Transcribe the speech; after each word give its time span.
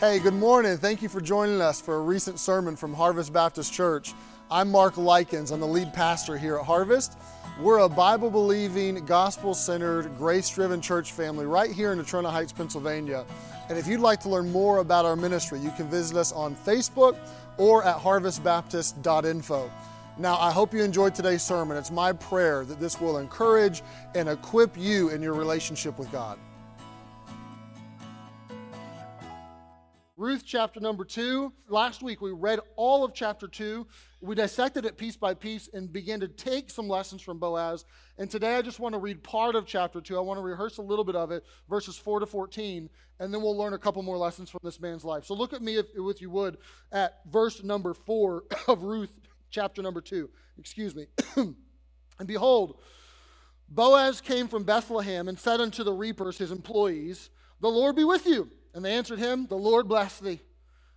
Hey, 0.00 0.20
good 0.20 0.34
morning. 0.34 0.76
Thank 0.76 1.02
you 1.02 1.08
for 1.08 1.20
joining 1.20 1.60
us 1.60 1.80
for 1.80 1.96
a 1.96 2.00
recent 2.00 2.38
sermon 2.38 2.76
from 2.76 2.94
Harvest 2.94 3.32
Baptist 3.32 3.72
Church. 3.72 4.14
I'm 4.48 4.70
Mark 4.70 4.96
Likens. 4.96 5.50
I'm 5.50 5.58
the 5.58 5.66
lead 5.66 5.92
pastor 5.92 6.38
here 6.38 6.56
at 6.56 6.64
Harvest. 6.64 7.18
We're 7.60 7.80
a 7.80 7.88
Bible 7.88 8.30
believing, 8.30 9.04
gospel 9.06 9.54
centered, 9.54 10.16
grace 10.16 10.48
driven 10.50 10.80
church 10.80 11.10
family 11.10 11.46
right 11.46 11.72
here 11.72 11.90
in 11.90 11.98
Natrona 11.98 12.30
Heights, 12.30 12.52
Pennsylvania. 12.52 13.26
And 13.68 13.76
if 13.76 13.88
you'd 13.88 13.98
like 13.98 14.20
to 14.20 14.28
learn 14.28 14.52
more 14.52 14.78
about 14.78 15.04
our 15.04 15.16
ministry, 15.16 15.58
you 15.58 15.72
can 15.72 15.90
visit 15.90 16.16
us 16.16 16.30
on 16.30 16.54
Facebook 16.54 17.18
or 17.56 17.82
at 17.82 17.96
harvestbaptist.info. 17.96 19.68
Now, 20.16 20.38
I 20.38 20.52
hope 20.52 20.72
you 20.72 20.84
enjoyed 20.84 21.16
today's 21.16 21.42
sermon. 21.42 21.76
It's 21.76 21.90
my 21.90 22.12
prayer 22.12 22.64
that 22.66 22.78
this 22.78 23.00
will 23.00 23.18
encourage 23.18 23.82
and 24.14 24.28
equip 24.28 24.78
you 24.78 25.08
in 25.08 25.22
your 25.22 25.34
relationship 25.34 25.98
with 25.98 26.12
God. 26.12 26.38
Ruth 30.18 30.42
chapter 30.44 30.80
number 30.80 31.04
two. 31.04 31.52
Last 31.68 32.02
week 32.02 32.20
we 32.20 32.32
read 32.32 32.58
all 32.74 33.04
of 33.04 33.14
chapter 33.14 33.46
two. 33.46 33.86
We 34.20 34.34
dissected 34.34 34.84
it 34.84 34.98
piece 34.98 35.16
by 35.16 35.32
piece 35.32 35.68
and 35.72 35.92
began 35.92 36.18
to 36.18 36.26
take 36.26 36.70
some 36.70 36.88
lessons 36.88 37.22
from 37.22 37.38
Boaz. 37.38 37.84
And 38.18 38.28
today 38.28 38.56
I 38.56 38.62
just 38.62 38.80
want 38.80 38.94
to 38.94 38.98
read 38.98 39.22
part 39.22 39.54
of 39.54 39.64
chapter 39.64 40.00
two. 40.00 40.18
I 40.18 40.20
want 40.20 40.38
to 40.38 40.42
rehearse 40.42 40.78
a 40.78 40.82
little 40.82 41.04
bit 41.04 41.14
of 41.14 41.30
it, 41.30 41.44
verses 41.70 41.96
four 41.96 42.18
to 42.18 42.26
14, 42.26 42.90
and 43.20 43.32
then 43.32 43.40
we'll 43.40 43.56
learn 43.56 43.74
a 43.74 43.78
couple 43.78 44.02
more 44.02 44.18
lessons 44.18 44.50
from 44.50 44.58
this 44.64 44.80
man's 44.80 45.04
life. 45.04 45.24
So 45.24 45.34
look 45.34 45.52
at 45.52 45.62
me, 45.62 45.76
if, 45.76 45.86
if 45.94 46.20
you 46.20 46.30
would, 46.30 46.58
at 46.90 47.20
verse 47.30 47.62
number 47.62 47.94
four 47.94 48.42
of 48.66 48.82
Ruth 48.82 49.16
chapter 49.50 49.82
number 49.82 50.00
two. 50.00 50.30
Excuse 50.58 50.96
me. 50.96 51.06
and 51.36 51.54
behold, 52.26 52.80
Boaz 53.68 54.20
came 54.20 54.48
from 54.48 54.64
Bethlehem 54.64 55.28
and 55.28 55.38
said 55.38 55.60
unto 55.60 55.84
the 55.84 55.92
reapers, 55.92 56.38
his 56.38 56.50
employees, 56.50 57.30
The 57.60 57.68
Lord 57.68 57.94
be 57.94 58.02
with 58.02 58.26
you. 58.26 58.50
And 58.78 58.84
they 58.84 58.94
answered 58.94 59.18
him, 59.18 59.48
The 59.48 59.56
Lord 59.56 59.88
bless 59.88 60.20
thee. 60.20 60.38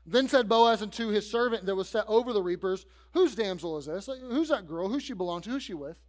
Then 0.05 0.27
said 0.27 0.47
Boaz 0.47 0.83
unto 0.83 1.07
his 1.07 1.27
servant 1.27 1.65
that 1.65 1.75
was 1.75 1.89
set 1.89 2.05
over 2.07 2.31
the 2.31 2.43
reapers, 2.43 2.85
Whose 3.13 3.33
damsel 3.33 3.75
is 3.79 3.87
this? 3.87 4.07
Who's 4.29 4.49
that 4.49 4.67
girl? 4.67 4.87
Who's 4.87 5.01
she 5.01 5.13
belong 5.13 5.41
to? 5.41 5.49
Who's 5.49 5.63
she 5.63 5.73
with? 5.73 5.99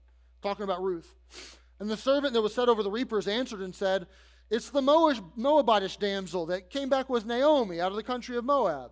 Talking 0.42 0.64
about 0.64 0.82
Ruth. 0.82 1.14
And 1.80 1.88
the 1.88 1.96
servant 1.96 2.34
that 2.34 2.42
was 2.42 2.54
set 2.54 2.68
over 2.68 2.82
the 2.82 2.90
reapers 2.90 3.26
answered 3.26 3.62
and 3.62 3.74
said, 3.74 4.06
It's 4.50 4.68
the 4.68 4.82
Moabitish 4.82 5.98
damsel 5.98 6.44
that 6.44 6.68
came 6.68 6.90
back 6.90 7.08
with 7.08 7.24
Naomi 7.24 7.80
out 7.80 7.90
of 7.90 7.96
the 7.96 8.02
country 8.02 8.36
of 8.36 8.44
Moab. 8.44 8.90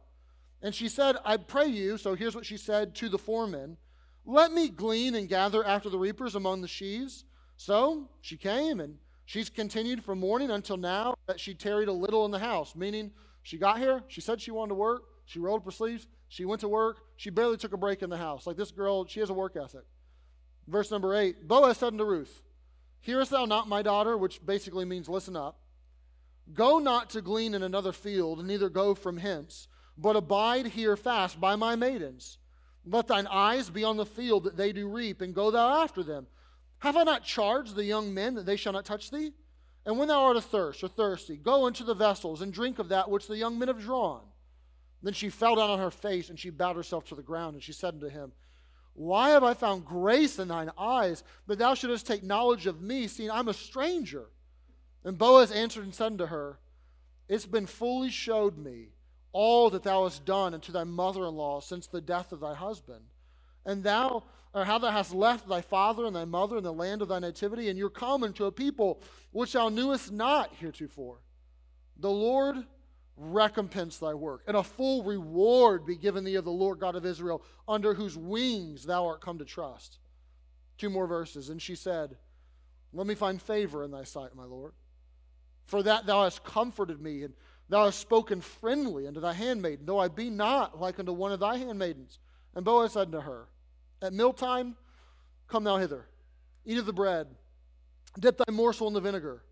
And 0.63 0.75
she 0.75 0.89
said, 0.89 1.17
I 1.23 1.37
pray 1.37 1.67
you, 1.67 1.99
so 1.99 2.15
here's 2.15 2.35
what 2.35 2.47
she 2.47 2.57
said 2.57 2.95
to 2.95 3.11
the 3.11 3.19
foreman 3.19 3.77
Let 4.25 4.53
me 4.53 4.71
glean 4.71 5.15
and 5.17 5.29
gather 5.29 5.63
after 5.63 5.91
the 5.91 5.99
reapers 5.99 6.35
among 6.35 6.63
the 6.63 6.67
sheaves. 6.67 7.27
So 7.59 8.09
she 8.23 8.39
came 8.39 8.81
and 8.81 8.97
She's 9.31 9.49
continued 9.49 10.03
from 10.03 10.19
morning 10.19 10.51
until 10.51 10.77
now 10.77 11.15
that 11.29 11.39
she 11.39 11.55
tarried 11.55 11.87
a 11.87 11.93
little 11.93 12.25
in 12.25 12.33
the 12.33 12.41
house, 12.41 12.75
meaning 12.75 13.13
she 13.43 13.59
got 13.59 13.79
here, 13.79 14.03
she 14.09 14.21
said 14.21 14.41
she 14.41 14.51
wanted 14.51 14.71
to 14.71 14.75
work, 14.75 15.05
she 15.25 15.39
rolled 15.39 15.61
up 15.61 15.67
her 15.67 15.71
sleeves, 15.71 16.09
she 16.27 16.45
went 16.45 16.63
to 16.63 16.69
work, 16.69 16.97
she 17.15 17.31
barely 17.31 17.57
took 17.57 17.73
a 17.73 17.77
break 17.77 18.03
in 18.03 18.11
the 18.11 18.17
house. 18.17 18.45
Like 18.45 18.57
this 18.57 18.73
girl, 18.73 19.07
she 19.07 19.21
has 19.21 19.31
a 19.31 19.33
work 19.33 19.55
ethic. 19.55 19.85
Verse 20.67 20.91
number 20.91 21.15
eight 21.15 21.47
Boaz 21.47 21.77
said 21.77 21.93
unto 21.93 22.03
Ruth, 22.03 22.43
Hearest 23.03 23.31
thou 23.31 23.45
not, 23.45 23.69
my 23.69 23.83
daughter? 23.83 24.19
Which 24.19 24.45
basically 24.45 24.85
means 24.85 25.09
listen 25.09 25.37
up. 25.37 25.61
Go 26.53 26.81
not 26.81 27.11
to 27.11 27.23
glean 27.23 27.55
in 27.55 27.63
another 27.63 27.93
field, 27.93 28.45
neither 28.45 28.69
go 28.69 28.97
from 28.97 29.19
hence, 29.19 29.69
but 29.97 30.17
abide 30.17 30.67
here 30.67 30.97
fast 30.97 31.41
by 31.41 31.55
my 31.55 31.77
maidens. 31.77 32.39
Let 32.85 33.07
thine 33.07 33.29
eyes 33.29 33.71
be 33.71 33.85
on 33.85 33.97
the 33.97 34.05
field 34.05 34.43
that 34.43 34.57
they 34.57 34.73
do 34.73 34.89
reap, 34.89 35.21
and 35.21 35.33
go 35.33 35.53
thou 35.53 35.85
after 35.85 36.03
them. 36.03 36.27
Have 36.81 36.97
I 36.97 37.05
not 37.05 37.25
charged 37.25 37.75
the 37.75 37.85
young 37.85 38.13
men 38.13 38.35
that 38.35 38.47
they 38.47 38.57
shall 38.57 38.73
not 38.73 38.85
touch 38.85 39.11
thee? 39.11 39.33
And 39.87 39.99
when 39.99 40.09
thou 40.09 40.23
art 40.23 40.37
athirst 40.37 40.83
or 40.83 40.89
thirsty, 40.89 41.37
go 41.37 41.67
into 41.67 41.85
the 41.85 41.95
vessels 41.95 42.43
and 42.43 42.53
drink 42.53 42.79
of 42.79 42.89
that 42.89 43.11
which 43.11 43.27
the 43.27 43.37
young 43.37 43.59
men 43.59 43.69
have 43.69 43.81
drawn. 43.81 44.23
Then 45.03 45.13
she 45.15 45.31
fell 45.31 45.57
down 45.57 45.71
on 45.71 45.79
her 45.79 45.91
face 45.91 46.29
and 46.29 46.39
she 46.39 46.51
bowed 46.51 46.77
herself 46.77 47.05
to 47.07 47.15
the 47.15 47.23
ground, 47.23 47.55
and 47.55 47.63
she 47.63 47.73
said 47.73 47.95
unto 47.95 48.09
him, 48.09 48.33
Why 48.95 49.31
have 49.31 49.45
I 49.45 49.55
found 49.55 49.87
grace 49.87 50.39
in 50.39 50.49
thine 50.49 50.71
eyes, 50.77 51.23
that 51.47 51.59
thou 51.59 51.75
shouldest 51.75 52.07
take 52.07 52.23
knowledge 52.23 52.67
of 52.67 52.83
me, 52.83 53.07
seeing 53.07 53.31
I'm 53.31 53.49
a 53.49 53.55
stranger? 53.55 54.27
And 55.05 55.17
Boaz 55.17 55.53
answered 55.53 55.85
and 55.85 55.95
said 55.95 56.13
unto 56.13 56.27
her, 56.27 56.59
It's 57.29 57.47
been 57.47 57.67
fully 57.67 58.11
showed 58.11 58.59
me 58.59 58.89
all 59.33 59.71
that 59.71 59.83
thou 59.83 60.05
hast 60.05 60.25
done 60.25 60.55
unto 60.55 60.73
thy 60.73 60.85
mother 60.85 61.27
in 61.27 61.35
law 61.35 61.61
since 61.61 61.87
the 61.87 62.01
death 62.01 62.33
of 62.33 62.41
thy 62.41 62.55
husband. 62.55 63.05
And 63.67 63.83
thou 63.83 64.25
or 64.53 64.65
how 64.65 64.79
thou 64.79 64.91
hast 64.91 65.15
left 65.15 65.49
thy 65.49 65.61
father 65.61 66.07
and 66.07 66.15
thy 66.15 66.25
mother 66.25 66.57
in 66.57 66.65
the 66.65 66.73
land 66.73 67.03
of 67.03 67.09
thy 67.09 67.19
nativity, 67.19 67.69
and 67.69 67.79
you're 67.79 67.91
come 67.91 68.33
to 68.33 68.47
a 68.47 68.53
people 68.53 69.01
which 69.31 69.53
thou 69.53 69.69
knewest 69.69 70.11
not 70.11 70.53
heretofore. 70.57 71.19
The 71.99 72.11
Lord 72.11 72.57
recompense 73.17 73.99
thy 73.99 74.15
work, 74.15 74.43
and 74.47 74.57
a 74.57 74.63
full 74.63 75.05
reward 75.05 75.87
be 75.87 75.97
given 75.97 76.25
thee 76.25 76.35
of 76.35 76.45
the 76.45 76.51
Lord 76.51 76.81
God 76.81 76.97
of 76.97 77.07
Israel, 77.07 77.43
under 77.69 77.95
whose 77.95 78.17
wings 78.17 78.85
thou 78.85 79.07
art 79.07 79.21
come 79.21 79.39
to 79.39 79.45
trust. 79.45 79.99
Two 80.79 80.91
more 80.91 81.07
verses. 81.07 81.51
And 81.51 81.61
she 81.61 81.77
said, 81.77 82.17
Let 82.93 83.07
me 83.07 83.15
find 83.15 83.41
favor 83.41 83.85
in 83.85 83.91
thy 83.91 84.05
sight, 84.05 84.35
my 84.35 84.45
Lord. 84.45 84.73
For 85.67 85.83
that 85.83 86.07
thou 86.07 86.25
hast 86.25 86.43
comforted 86.43 87.01
me, 87.01 87.23
and 87.23 87.35
thou 87.69 87.85
hast 87.85 88.01
spoken 88.01 88.41
friendly 88.41 89.07
unto 89.07 89.21
thy 89.21 89.35
handmaiden, 89.35 89.87
though 89.87 89.99
I 90.01 90.09
be 90.09 90.31
not 90.31 90.81
like 90.81 90.99
unto 90.99 91.13
one 91.13 91.31
of 91.31 91.39
thy 91.39 91.59
handmaidens. 91.59 92.19
And 92.55 92.65
Boaz 92.65 92.93
said 92.93 93.07
unto 93.07 93.21
her, 93.21 93.49
at 94.03 94.13
mealtime, 94.13 94.77
come 95.47 95.65
thou 95.65 95.77
hither, 95.77 96.07
eat 96.65 96.79
of 96.79 96.87
the 96.87 96.93
bread, 96.93 97.27
dip 98.19 98.39
thy 98.39 98.53
morsel 98.53 98.89
in 98.89 98.95
the 98.95 99.01
vinegar. 99.01 99.43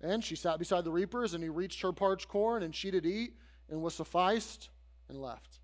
And 0.00 0.22
she 0.22 0.34
sat 0.34 0.58
beside 0.58 0.84
the 0.84 0.90
reapers, 0.90 1.34
and 1.34 1.42
he 1.42 1.48
reached 1.48 1.80
her 1.82 1.92
parched 1.92 2.28
corn, 2.28 2.62
and 2.62 2.74
she 2.74 2.90
did 2.90 3.06
eat, 3.06 3.34
and 3.70 3.80
was 3.80 3.94
sufficed, 3.94 4.68
and 5.08 5.20
left. 5.20 5.60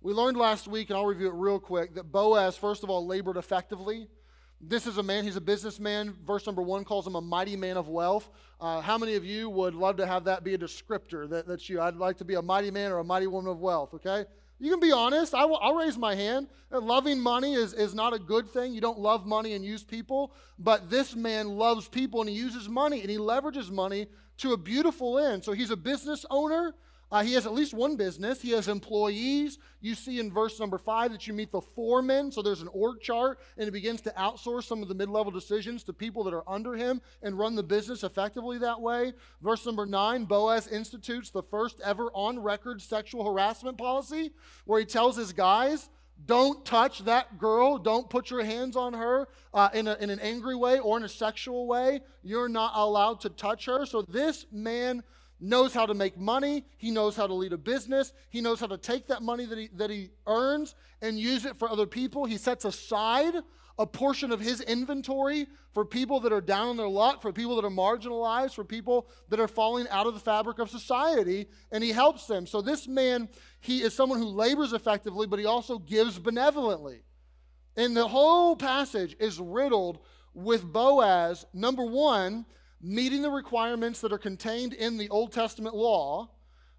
We 0.00 0.12
learned 0.12 0.36
last 0.36 0.66
week, 0.66 0.90
and 0.90 0.96
I'll 0.96 1.06
review 1.06 1.28
it 1.28 1.34
real 1.34 1.60
quick, 1.60 1.94
that 1.94 2.10
Boaz, 2.10 2.56
first 2.56 2.82
of 2.82 2.90
all, 2.90 3.06
labored 3.06 3.36
effectively. 3.36 4.08
This 4.60 4.86
is 4.86 4.98
a 4.98 5.02
man, 5.02 5.24
he's 5.24 5.36
a 5.36 5.40
businessman. 5.40 6.16
Verse 6.24 6.46
number 6.46 6.62
one 6.62 6.84
calls 6.84 7.06
him 7.06 7.14
a 7.14 7.20
mighty 7.20 7.56
man 7.56 7.76
of 7.76 7.88
wealth. 7.88 8.28
Uh, 8.60 8.80
how 8.80 8.98
many 8.98 9.14
of 9.14 9.24
you 9.24 9.48
would 9.50 9.74
love 9.74 9.96
to 9.96 10.06
have 10.06 10.24
that 10.24 10.44
be 10.44 10.54
a 10.54 10.58
descriptor 10.58 11.28
that, 11.30 11.46
that's 11.46 11.68
you? 11.68 11.80
I'd 11.80 11.96
like 11.96 12.18
to 12.18 12.24
be 12.24 12.34
a 12.34 12.42
mighty 12.42 12.70
man 12.70 12.92
or 12.92 12.98
a 12.98 13.04
mighty 13.04 13.26
woman 13.26 13.50
of 13.50 13.60
wealth, 13.60 13.94
okay? 13.94 14.24
You 14.62 14.70
can 14.70 14.78
be 14.78 14.92
honest. 14.92 15.34
I 15.34 15.44
will, 15.44 15.58
I'll 15.60 15.74
raise 15.74 15.98
my 15.98 16.14
hand. 16.14 16.46
Uh, 16.70 16.80
loving 16.80 17.18
money 17.18 17.54
is, 17.54 17.74
is 17.74 17.94
not 17.94 18.14
a 18.14 18.18
good 18.18 18.48
thing. 18.48 18.72
You 18.72 18.80
don't 18.80 19.00
love 19.00 19.26
money 19.26 19.54
and 19.54 19.64
use 19.64 19.82
people. 19.82 20.32
But 20.56 20.88
this 20.88 21.16
man 21.16 21.48
loves 21.48 21.88
people 21.88 22.20
and 22.20 22.30
he 22.30 22.36
uses 22.36 22.68
money 22.68 23.00
and 23.00 23.10
he 23.10 23.16
leverages 23.16 23.72
money 23.72 24.06
to 24.38 24.52
a 24.52 24.56
beautiful 24.56 25.18
end. 25.18 25.42
So 25.42 25.50
he's 25.50 25.72
a 25.72 25.76
business 25.76 26.24
owner. 26.30 26.76
Uh, 27.12 27.22
he 27.22 27.34
has 27.34 27.44
at 27.44 27.52
least 27.52 27.74
one 27.74 27.94
business. 27.94 28.40
He 28.40 28.52
has 28.52 28.68
employees. 28.68 29.58
You 29.82 29.94
see 29.94 30.18
in 30.18 30.32
verse 30.32 30.58
number 30.58 30.78
five 30.78 31.12
that 31.12 31.26
you 31.26 31.34
meet 31.34 31.52
the 31.52 31.60
foreman. 31.60 32.32
So 32.32 32.40
there's 32.40 32.62
an 32.62 32.70
org 32.72 33.00
chart, 33.02 33.38
and 33.58 33.66
he 33.66 33.70
begins 33.70 34.00
to 34.02 34.10
outsource 34.12 34.64
some 34.64 34.80
of 34.80 34.88
the 34.88 34.94
mid 34.94 35.10
level 35.10 35.30
decisions 35.30 35.84
to 35.84 35.92
people 35.92 36.24
that 36.24 36.32
are 36.32 36.48
under 36.48 36.74
him 36.74 37.02
and 37.22 37.38
run 37.38 37.54
the 37.54 37.62
business 37.62 38.02
effectively 38.02 38.56
that 38.58 38.80
way. 38.80 39.12
Verse 39.42 39.66
number 39.66 39.84
nine 39.84 40.24
Boaz 40.24 40.68
institutes 40.68 41.28
the 41.28 41.42
first 41.42 41.82
ever 41.84 42.10
on 42.14 42.38
record 42.38 42.80
sexual 42.80 43.24
harassment 43.24 43.76
policy 43.76 44.32
where 44.64 44.80
he 44.80 44.86
tells 44.86 45.14
his 45.14 45.34
guys, 45.34 45.90
don't 46.24 46.64
touch 46.64 47.00
that 47.04 47.38
girl. 47.38 47.78
Don't 47.78 48.08
put 48.08 48.30
your 48.30 48.44
hands 48.44 48.76
on 48.76 48.94
her 48.94 49.28
uh, 49.52 49.68
in, 49.74 49.88
a, 49.88 49.96
in 49.96 50.08
an 50.08 50.20
angry 50.20 50.54
way 50.54 50.78
or 50.78 50.96
in 50.96 51.02
a 51.02 51.08
sexual 51.08 51.66
way. 51.66 52.00
You're 52.22 52.48
not 52.48 52.72
allowed 52.74 53.20
to 53.20 53.28
touch 53.28 53.66
her. 53.66 53.84
So 53.84 54.02
this 54.02 54.46
man 54.52 55.02
knows 55.42 55.74
how 55.74 55.84
to 55.84 55.94
make 55.94 56.16
money. 56.16 56.64
He 56.78 56.90
knows 56.90 57.16
how 57.16 57.26
to 57.26 57.34
lead 57.34 57.52
a 57.52 57.58
business. 57.58 58.12
He 58.30 58.40
knows 58.40 58.60
how 58.60 58.68
to 58.68 58.78
take 58.78 59.08
that 59.08 59.22
money 59.22 59.44
that 59.44 59.58
he, 59.58 59.68
that 59.74 59.90
he 59.90 60.10
earns 60.26 60.74
and 61.02 61.18
use 61.18 61.44
it 61.44 61.58
for 61.58 61.68
other 61.68 61.86
people. 61.86 62.24
He 62.24 62.38
sets 62.38 62.64
aside 62.64 63.34
a 63.78 63.86
portion 63.86 64.30
of 64.30 64.40
his 64.40 64.60
inventory 64.60 65.48
for 65.72 65.84
people 65.84 66.20
that 66.20 66.32
are 66.32 66.40
down 66.40 66.68
on 66.68 66.76
their 66.76 66.88
luck, 66.88 67.22
for 67.22 67.32
people 67.32 67.56
that 67.56 67.64
are 67.64 67.70
marginalized, 67.70 68.54
for 68.54 68.64
people 68.64 69.08
that 69.30 69.40
are 69.40 69.48
falling 69.48 69.88
out 69.88 70.06
of 70.06 70.14
the 70.14 70.20
fabric 70.20 70.58
of 70.58 70.70
society, 70.70 71.48
and 71.72 71.82
he 71.82 71.90
helps 71.90 72.26
them. 72.26 72.46
So 72.46 72.60
this 72.60 72.86
man, 72.86 73.28
he 73.60 73.82
is 73.82 73.94
someone 73.94 74.18
who 74.18 74.26
labors 74.26 74.72
effectively, 74.72 75.26
but 75.26 75.38
he 75.38 75.46
also 75.46 75.78
gives 75.78 76.18
benevolently. 76.18 77.02
And 77.76 77.96
the 77.96 78.06
whole 78.06 78.54
passage 78.54 79.16
is 79.18 79.40
riddled 79.40 80.00
with 80.34 80.70
Boaz, 80.70 81.46
number 81.52 81.84
one, 81.84 82.44
meeting 82.82 83.22
the 83.22 83.30
requirements 83.30 84.00
that 84.00 84.12
are 84.12 84.18
contained 84.18 84.72
in 84.72 84.98
the 84.98 85.08
Old 85.08 85.32
Testament 85.32 85.74
law, 85.74 86.28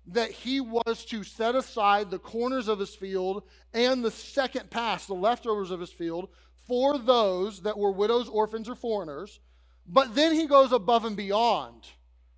that 0.07 0.31
he 0.31 0.59
was 0.59 1.05
to 1.05 1.23
set 1.23 1.55
aside 1.55 2.11
the 2.11 2.19
corners 2.19 2.67
of 2.67 2.79
his 2.79 2.93
field 2.93 3.43
and 3.73 4.03
the 4.03 4.11
second 4.11 4.69
pass, 4.69 5.05
the 5.05 5.13
leftovers 5.13 5.71
of 5.71 5.79
his 5.79 5.91
field, 5.91 6.27
for 6.67 6.97
those 6.97 7.61
that 7.61 7.77
were 7.77 7.91
widows, 7.91 8.27
orphans, 8.27 8.67
or 8.67 8.75
foreigners. 8.75 9.39
But 9.87 10.13
then 10.13 10.33
he 10.33 10.45
goes 10.45 10.71
above 10.71 11.05
and 11.05 11.15
beyond 11.15 11.87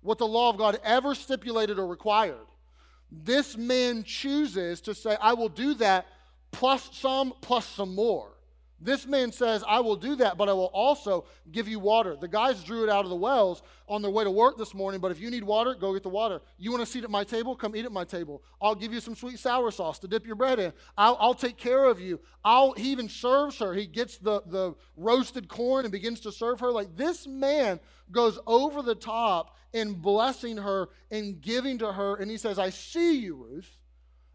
what 0.00 0.18
the 0.18 0.26
law 0.26 0.50
of 0.50 0.56
God 0.56 0.78
ever 0.84 1.14
stipulated 1.14 1.78
or 1.78 1.86
required. 1.86 2.46
This 3.10 3.56
man 3.56 4.04
chooses 4.04 4.80
to 4.82 4.94
say, 4.94 5.16
I 5.20 5.34
will 5.34 5.48
do 5.48 5.74
that 5.74 6.06
plus 6.52 6.88
some, 6.92 7.32
plus 7.40 7.66
some 7.66 7.94
more. 7.94 8.35
This 8.78 9.06
man 9.06 9.32
says, 9.32 9.64
I 9.66 9.80
will 9.80 9.96
do 9.96 10.16
that, 10.16 10.36
but 10.36 10.50
I 10.50 10.52
will 10.52 10.66
also 10.66 11.24
give 11.50 11.66
you 11.66 11.78
water. 11.78 12.14
The 12.14 12.28
guys 12.28 12.62
drew 12.62 12.84
it 12.84 12.90
out 12.90 13.04
of 13.04 13.10
the 13.10 13.16
wells 13.16 13.62
on 13.88 14.02
their 14.02 14.10
way 14.10 14.22
to 14.22 14.30
work 14.30 14.58
this 14.58 14.74
morning, 14.74 15.00
but 15.00 15.10
if 15.10 15.18
you 15.18 15.30
need 15.30 15.44
water, 15.44 15.74
go 15.74 15.94
get 15.94 16.02
the 16.02 16.10
water. 16.10 16.42
You 16.58 16.70
want 16.70 16.84
to 16.84 16.90
sit 16.90 17.02
at 17.02 17.10
my 17.10 17.24
table? 17.24 17.56
Come 17.56 17.74
eat 17.74 17.86
at 17.86 17.92
my 17.92 18.04
table. 18.04 18.42
I'll 18.60 18.74
give 18.74 18.92
you 18.92 19.00
some 19.00 19.16
sweet 19.16 19.38
sour 19.38 19.70
sauce 19.70 19.98
to 20.00 20.08
dip 20.08 20.26
your 20.26 20.36
bread 20.36 20.58
in. 20.58 20.74
I'll, 20.98 21.16
I'll 21.18 21.34
take 21.34 21.56
care 21.56 21.84
of 21.86 22.00
you. 22.00 22.20
I'll, 22.44 22.72
he 22.72 22.90
even 22.90 23.08
serves 23.08 23.58
her. 23.60 23.72
He 23.72 23.86
gets 23.86 24.18
the, 24.18 24.42
the 24.44 24.74
roasted 24.96 25.48
corn 25.48 25.86
and 25.86 25.92
begins 25.92 26.20
to 26.20 26.32
serve 26.32 26.60
her. 26.60 26.70
Like 26.70 26.96
this 26.96 27.26
man 27.26 27.80
goes 28.12 28.38
over 28.46 28.82
the 28.82 28.94
top 28.94 29.56
in 29.72 29.94
blessing 29.94 30.58
her 30.58 30.90
and 31.10 31.40
giving 31.40 31.78
to 31.78 31.92
her. 31.92 32.16
And 32.16 32.30
he 32.30 32.36
says, 32.36 32.58
I 32.58 32.70
see 32.70 33.20
you, 33.20 33.36
Ruth. 33.36 33.70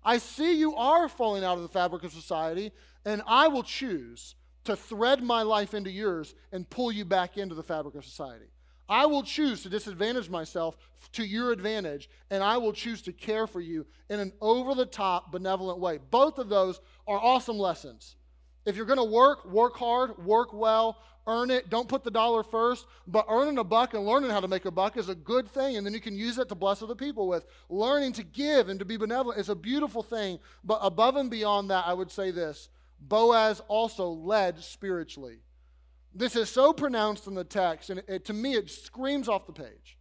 I 0.04 0.18
see 0.18 0.58
you 0.58 0.76
are 0.76 1.08
falling 1.08 1.44
out 1.44 1.58
of 1.58 1.64
the 1.64 1.70
fabric 1.70 2.04
of 2.04 2.12
society, 2.12 2.72
and 3.06 3.22
I 3.28 3.48
will 3.48 3.64
choose 3.64 4.36
to 4.66 4.76
thread 4.76 5.24
my 5.24 5.42
life 5.42 5.74
into 5.74 5.90
yours 5.90 6.36
and 6.52 6.70
pull 6.70 6.92
you 6.92 7.06
back 7.06 7.38
into 7.38 7.56
the 7.56 7.64
fabric 7.64 7.96
of 7.96 8.06
society. 8.06 8.46
I 8.88 9.06
will 9.06 9.24
choose 9.24 9.64
to 9.64 9.70
disadvantage 9.70 10.30
myself 10.30 10.78
to 11.14 11.24
your 11.24 11.52
advantage, 11.52 12.10
and 12.30 12.44
I 12.44 12.58
will 12.58 12.74
choose 12.74 13.02
to 13.04 13.14
care 13.14 13.48
for 13.48 13.62
you 13.62 13.86
in 14.10 14.20
an 14.20 14.34
over 14.42 14.76
the 14.76 14.86
top, 14.86 15.32
benevolent 15.32 15.80
way. 15.80 16.00
Both 16.10 16.38
of 16.38 16.50
those 16.50 16.82
are 17.08 17.18
awesome 17.18 17.58
lessons. 17.58 18.18
If 18.66 18.76
you're 18.76 18.86
going 18.86 18.98
to 18.98 19.04
work, 19.04 19.46
work 19.46 19.78
hard, 19.78 20.24
work 20.24 20.54
well, 20.54 20.98
earn 21.26 21.52
it. 21.52 21.70
Don't 21.70 21.88
put 21.88 22.04
the 22.04 22.12
dollar 22.12 22.44
first, 22.44 22.86
but 23.08 23.26
earning 23.30 23.58
a 23.58 23.64
buck 23.64 23.94
and 23.94 24.06
learning 24.06 24.30
how 24.30 24.40
to 24.40 24.48
make 24.48 24.66
a 24.66 24.72
buck 24.72 24.98
is 24.98 25.10
a 25.10 25.16
good 25.16 25.48
thing, 25.48 25.78
and 25.78 25.86
then 25.86 25.94
you 25.94 26.02
can 26.02 26.16
use 26.16 26.38
it 26.38 26.50
to 26.50 26.56
bless 26.56 26.82
other 26.82 26.96
people 26.96 27.28
with. 27.28 27.46
Learning 27.70 28.12
to 28.14 28.24
give 28.24 28.70
and 28.70 28.78
to 28.80 28.86
be 28.86 28.98
benevolent 28.98 29.40
is 29.40 29.50
a 29.50 29.56
beautiful 29.56 30.04
thing, 30.04 30.38
but 30.64 30.80
above 30.82 31.16
and 31.16 31.32
beyond 31.32 31.72
that, 31.72 31.88
I 31.88 31.94
would 31.94 32.12
say 32.12 32.30
this 32.30 32.70
Boaz 33.02 33.62
also 33.68 34.10
led 34.10 34.64
spiritually. 34.64 35.40
This 36.14 36.36
is 36.36 36.50
so 36.50 36.74
pronounced 36.74 37.28
in 37.28 37.34
the 37.34 37.44
text, 37.44 37.90
and 37.90 38.00
it, 38.00 38.06
it, 38.08 38.26
to 38.26 38.34
me, 38.34 38.54
it 38.54 38.70
screams 38.70 39.28
off 39.28 39.48
the 39.48 39.54
page 39.54 39.98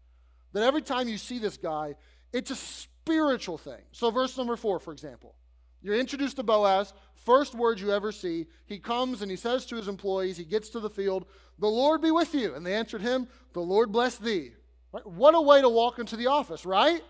that 0.53 0.63
every 0.63 0.83
time 0.83 1.09
you 1.09 1.19
see 1.19 1.39
this 1.39 1.57
guy, 1.57 1.95
it's 2.33 2.51
a 2.51 2.57
spiritual 2.57 3.59
thing. 3.59 3.83
So, 3.93 4.11
verse 4.11 4.37
number 4.37 4.57
four, 4.57 4.79
for 4.79 4.93
example, 4.93 5.35
you're 5.83 5.99
introduced 5.99 6.37
to 6.37 6.43
Boaz, 6.43 6.93
first 7.15 7.55
words 7.55 7.81
you 7.81 7.93
ever 7.93 8.13
see. 8.13 8.47
He 8.67 8.79
comes 8.79 9.23
and 9.23 9.31
he 9.31 9.37
says 9.37 9.65
to 9.67 9.77
his 9.77 9.89
employees, 9.89 10.37
he 10.37 10.45
gets 10.45 10.69
to 10.71 10.81
the 10.81 10.91
field, 10.91 11.27
The 11.59 11.69
Lord 11.69 12.03
be 12.03 12.11
with 12.11 12.35
you. 12.35 12.55
And 12.55 12.67
they 12.67 12.75
answered 12.75 13.03
him, 13.03 13.29
The 13.53 13.61
Lord 13.61 13.93
bless 13.93 14.17
thee. 14.17 14.51
Right? 14.93 15.07
What 15.07 15.35
a 15.35 15.41
way 15.41 15.61
to 15.61 15.69
walk 15.69 15.99
into 15.99 16.17
the 16.17 16.27
office, 16.27 16.67
right? 16.67 17.03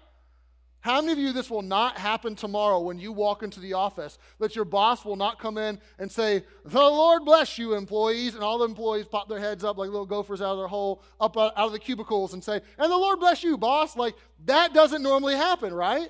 How 0.83 1.03
many 1.03 1.13
of 1.13 1.19
you 1.19 1.33
this 1.33 1.51
will 1.51 1.63
not 1.63 1.99
happen 1.99 2.35
tomorrow 2.35 2.81
when 2.81 2.99
you 2.99 3.13
walk 3.13 3.43
into 3.43 3.61
the 3.61 3.75
office? 3.75 4.19
That 4.39 4.57
your 4.57 4.65
boss 4.65 5.05
will 5.05 5.17
not 5.17 5.39
come 5.39 5.59
in 5.59 5.79
and 5.99 6.11
say, 6.11 6.43
The 6.65 6.81
Lord 6.81 7.27
bless 7.27 7.59
you, 7.59 7.75
employees, 7.75 8.35
and 8.35 8.43
all 8.43 8.59
the 8.59 8.65
employees 8.65 9.07
pop 9.07 9.29
their 9.29 9.39
heads 9.39 9.63
up 9.63 9.77
like 9.77 9.91
little 9.91 10.07
gophers 10.07 10.41
out 10.41 10.53
of 10.53 10.59
their 10.59 10.69
hole, 10.69 11.03
up 11.21 11.37
out 11.37 11.55
of 11.55 11.73
the 11.73 11.79
cubicles, 11.79 12.33
and 12.33 12.43
say, 12.43 12.63
And 12.79 12.91
the 12.91 12.97
Lord 12.97 13.21
bless 13.21 13.45
you, 13.45 13.59
boss. 13.59 13.95
Like 13.95 14.15
that 14.47 14.73
doesn't 14.73 15.03
normally 15.03 15.37
happen, 15.37 15.75
right? 15.75 16.09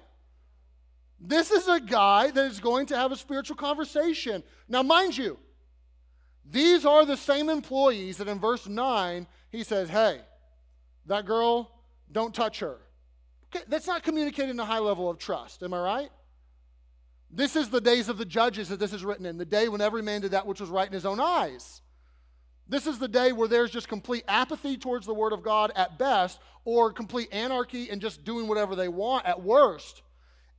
This 1.21 1.51
is 1.51 1.67
a 1.67 1.81
guy 1.81 2.31
that 2.31 2.47
is 2.47 2.61
going 2.61 2.87
to 2.87 2.97
have 2.97 3.11
a 3.11 3.17
spiritual 3.17 3.57
conversation. 3.57 4.43
Now, 4.69 4.85
mind 4.85 5.19
you, 5.19 5.37
these 6.49 6.87
are 6.87 7.05
the 7.05 7.17
same 7.17 7.49
employees 7.49 8.19
that 8.19 8.29
in 8.29 8.39
verse 8.39 8.69
9 8.69 9.27
he 9.51 9.65
says, 9.65 9.89
Hey, 9.89 10.21
that 11.07 11.27
girl, 11.27 11.73
don't 12.13 12.33
touch 12.33 12.61
her. 12.61 12.79
Okay, 13.55 13.65
that's 13.69 13.87
not 13.87 14.03
communicating 14.03 14.59
a 14.59 14.65
high 14.65 14.79
level 14.79 15.11
of 15.11 15.19
trust. 15.19 15.63
Am 15.63 15.75
I 15.75 15.81
right? 15.81 16.11
This 17.31 17.57
is 17.57 17.69
the 17.69 17.81
days 17.81 18.09
of 18.09 18.19
the 18.19 18.25
judges 18.25 18.69
that 18.69 18.81
this 18.81 18.93
is 18.93 19.05
written 19.05 19.27
in, 19.27 19.39
the 19.39 19.45
day 19.45 19.69
when 19.69 19.81
every 19.81 20.03
man 20.03 20.21
did 20.21 20.33
that 20.33 20.47
which 20.47 20.61
was 20.61 20.69
right 20.69 20.87
in 20.87 20.93
his 20.93 21.07
own 21.07 21.21
eyes. 21.21 21.81
This 22.69 22.87
is 22.87 22.99
the 22.99 23.09
day 23.09 23.33
where 23.33 23.49
there's 23.49 23.71
just 23.71 23.89
complete 23.89 24.25
apathy 24.29 24.77
towards 24.77 25.07
the 25.07 25.15
word 25.15 25.33
of 25.33 25.43
God 25.43 25.73
at 25.75 25.99
best, 25.99 26.41
or 26.65 26.93
complete 26.93 27.29
anarchy 27.33 27.91
and 27.91 28.01
just 28.01 28.25
doing 28.25 28.47
whatever 28.47 28.77
they 28.77 28.89
want 28.89 29.27
at 29.27 29.43
worst. 29.43 30.03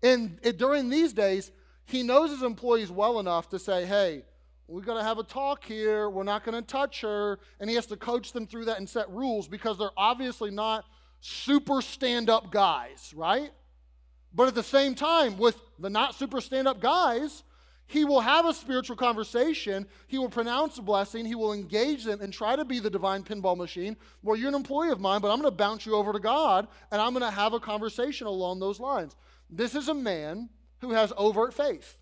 And 0.04 0.40
it, 0.42 0.58
during 0.58 0.90
these 0.90 1.14
days, 1.14 1.52
he 1.86 2.04
knows 2.04 2.32
his 2.32 2.42
employees 2.42 2.92
well 2.92 3.20
enough 3.20 3.50
to 3.50 3.60
say, 3.60 3.86
hey, 3.86 4.24
we're 4.68 4.82
going 4.82 4.98
to 4.98 5.04
have 5.04 5.20
a 5.20 5.24
talk 5.24 5.64
here. 5.64 6.10
We're 6.10 6.24
not 6.24 6.44
going 6.44 6.56
to 6.56 6.66
touch 6.66 7.02
her. 7.02 7.40
And 7.60 7.70
he 7.70 7.76
has 7.76 7.86
to 7.88 7.98
coach 7.98 8.32
them 8.32 8.48
through 8.48 8.66
that 8.66 8.78
and 8.78 8.90
set 8.90 9.10
rules 9.10 9.48
because 9.48 9.78
they're 9.78 9.92
obviously 9.98 10.50
not 10.50 10.86
super 11.22 11.82
stand 11.82 12.30
up 12.30 12.52
guys, 12.52 13.14
right? 13.16 13.52
But 14.34 14.48
at 14.48 14.56
the 14.56 14.64
same 14.64 14.96
time, 14.96 15.38
with 15.38 15.56
the 15.80 15.90
not 15.90 16.16
super 16.16 16.42
stand 16.42 16.68
up 16.68 16.82
guys, 16.82 17.44
he 17.86 18.06
will 18.06 18.22
have 18.22 18.46
a 18.46 18.54
spiritual 18.54 18.96
conversation. 18.96 19.86
He 20.08 20.18
will 20.18 20.30
pronounce 20.30 20.78
a 20.78 20.82
blessing. 20.82 21.26
He 21.26 21.36
will 21.36 21.52
engage 21.52 22.06
them 22.06 22.22
and 22.22 22.32
try 22.32 22.56
to 22.56 22.64
be 22.64 22.80
the 22.80 22.90
divine 22.90 23.24
pinball 23.24 23.58
machine 23.58 23.98
where 24.22 24.38
you're 24.38 24.48
an 24.48 24.56
employee 24.56 24.92
of 24.92 25.02
mine, 25.02 25.20
but 25.20 25.30
I'm 25.30 25.42
going 25.42 25.52
to 25.52 25.58
bounce 25.58 25.86
you 25.86 25.96
over 25.96 26.14
to 26.14 26.20
God 26.20 26.68
and 26.92 27.02
I'm 27.02 27.12
going 27.12 27.26
to 27.26 27.32
have 27.32 27.54
a 27.54 27.60
conversation 27.60 28.28
along 28.28 28.60
those 28.60 28.80
lines. 28.80 29.16
This 29.50 29.76
is 29.76 29.90
a 29.90 29.94
man 29.94 30.50
who 30.80 30.92
has 30.92 31.12
overt 31.18 31.54
faith. 31.54 31.98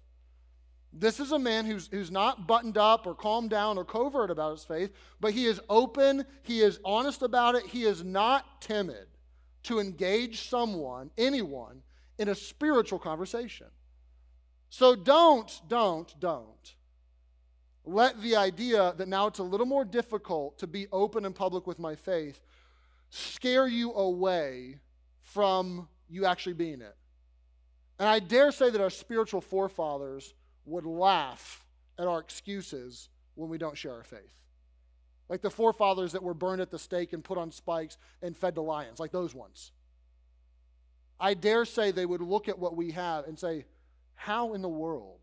This 0.91 1.19
is 1.19 1.31
a 1.31 1.39
man 1.39 1.65
who's, 1.65 1.87
who's 1.87 2.09
not 2.09 2.47
buttoned 2.47 2.77
up 2.77 3.05
or 3.05 3.13
calmed 3.13 3.51
down 3.51 3.77
or 3.77 3.85
covert 3.85 4.31
about 4.31 4.51
his 4.51 4.63
faith, 4.63 4.91
but 5.19 5.33
he 5.33 5.45
is 5.45 5.61
open, 5.69 6.25
he 6.41 6.61
is 6.61 6.79
honest 6.83 7.21
about 7.21 7.55
it, 7.55 7.65
he 7.65 7.83
is 7.83 8.03
not 8.03 8.61
timid 8.61 9.07
to 9.63 9.79
engage 9.79 10.49
someone, 10.49 11.11
anyone, 11.17 11.81
in 12.17 12.29
a 12.29 12.35
spiritual 12.35 12.99
conversation. 12.99 13.67
So 14.69 14.95
don't, 14.95 15.49
don't, 15.67 16.13
don't 16.19 16.75
let 17.85 18.21
the 18.21 18.35
idea 18.35 18.93
that 18.97 19.07
now 19.07 19.27
it's 19.27 19.39
a 19.39 19.43
little 19.43 19.65
more 19.65 19.85
difficult 19.85 20.57
to 20.59 20.67
be 20.67 20.87
open 20.91 21.25
and 21.25 21.33
public 21.33 21.65
with 21.65 21.79
my 21.79 21.95
faith 21.95 22.41
scare 23.09 23.67
you 23.67 23.91
away 23.93 24.79
from 25.21 25.87
you 26.09 26.25
actually 26.25 26.53
being 26.53 26.81
it. 26.81 26.95
And 27.97 28.07
I 28.07 28.19
dare 28.19 28.51
say 28.51 28.69
that 28.69 28.79
our 28.79 28.89
spiritual 28.89 29.41
forefathers 29.41 30.33
would 30.65 30.85
laugh 30.85 31.65
at 31.97 32.07
our 32.07 32.19
excuses 32.19 33.09
when 33.35 33.49
we 33.49 33.57
don't 33.57 33.77
share 33.77 33.93
our 33.93 34.03
faith. 34.03 34.33
Like 35.27 35.41
the 35.41 35.49
forefathers 35.49 36.13
that 36.13 36.23
were 36.23 36.33
burned 36.33 36.61
at 36.61 36.71
the 36.71 36.79
stake 36.79 37.13
and 37.13 37.23
put 37.23 37.37
on 37.37 37.51
spikes 37.51 37.97
and 38.21 38.35
fed 38.35 38.55
to 38.55 38.61
lions, 38.61 38.99
like 38.99 39.11
those 39.11 39.35
ones. 39.35 39.71
I 41.19 41.33
dare 41.33 41.65
say 41.65 41.91
they 41.91 42.05
would 42.05 42.21
look 42.21 42.47
at 42.47 42.57
what 42.57 42.75
we 42.75 42.91
have 42.91 43.25
and 43.25 43.37
say, 43.37 43.65
How 44.15 44.53
in 44.53 44.61
the 44.61 44.69
world 44.69 45.19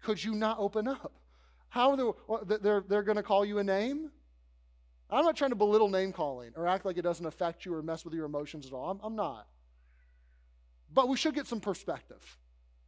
could 0.00 0.22
you 0.22 0.34
not 0.34 0.58
open 0.58 0.88
up? 0.88 1.12
How 1.68 1.90
are 1.90 2.44
they, 2.44 2.56
they're, 2.58 2.84
they're 2.88 3.02
going 3.02 3.16
to 3.16 3.22
call 3.22 3.44
you 3.44 3.58
a 3.58 3.64
name? 3.64 4.10
I'm 5.10 5.24
not 5.24 5.36
trying 5.36 5.50
to 5.50 5.56
belittle 5.56 5.88
name 5.88 6.12
calling 6.12 6.52
or 6.56 6.66
act 6.66 6.84
like 6.84 6.96
it 6.96 7.02
doesn't 7.02 7.26
affect 7.26 7.64
you 7.64 7.74
or 7.74 7.82
mess 7.82 8.04
with 8.04 8.14
your 8.14 8.24
emotions 8.24 8.66
at 8.66 8.72
all. 8.72 8.90
I'm, 8.90 9.00
I'm 9.02 9.16
not. 9.16 9.46
But 10.92 11.08
we 11.08 11.16
should 11.16 11.34
get 11.34 11.46
some 11.46 11.60
perspective. 11.60 12.38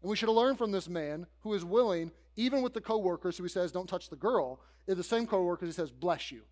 And 0.03 0.11
we 0.11 0.17
should 0.17 0.29
learn 0.29 0.57
from 0.57 0.71
this 0.71 0.89
man 0.89 1.27
who 1.41 1.55
is 1.55 1.65
willing, 1.65 2.13
even 2.37 2.63
with 2.63 2.75
the 2.75 2.81
coworkers 2.81 3.37
who 3.37 3.43
he 3.43 3.49
says, 3.49 3.73
don't 3.73 3.89
touch 3.89 4.09
the 4.09 4.17
girl, 4.17 4.61
is 4.87 4.97
the 4.97 5.03
same 5.03 5.27
coworkers 5.27 5.69
he 5.69 5.73
says, 5.73 5.91
bless 5.91 6.31
you. 6.31 6.43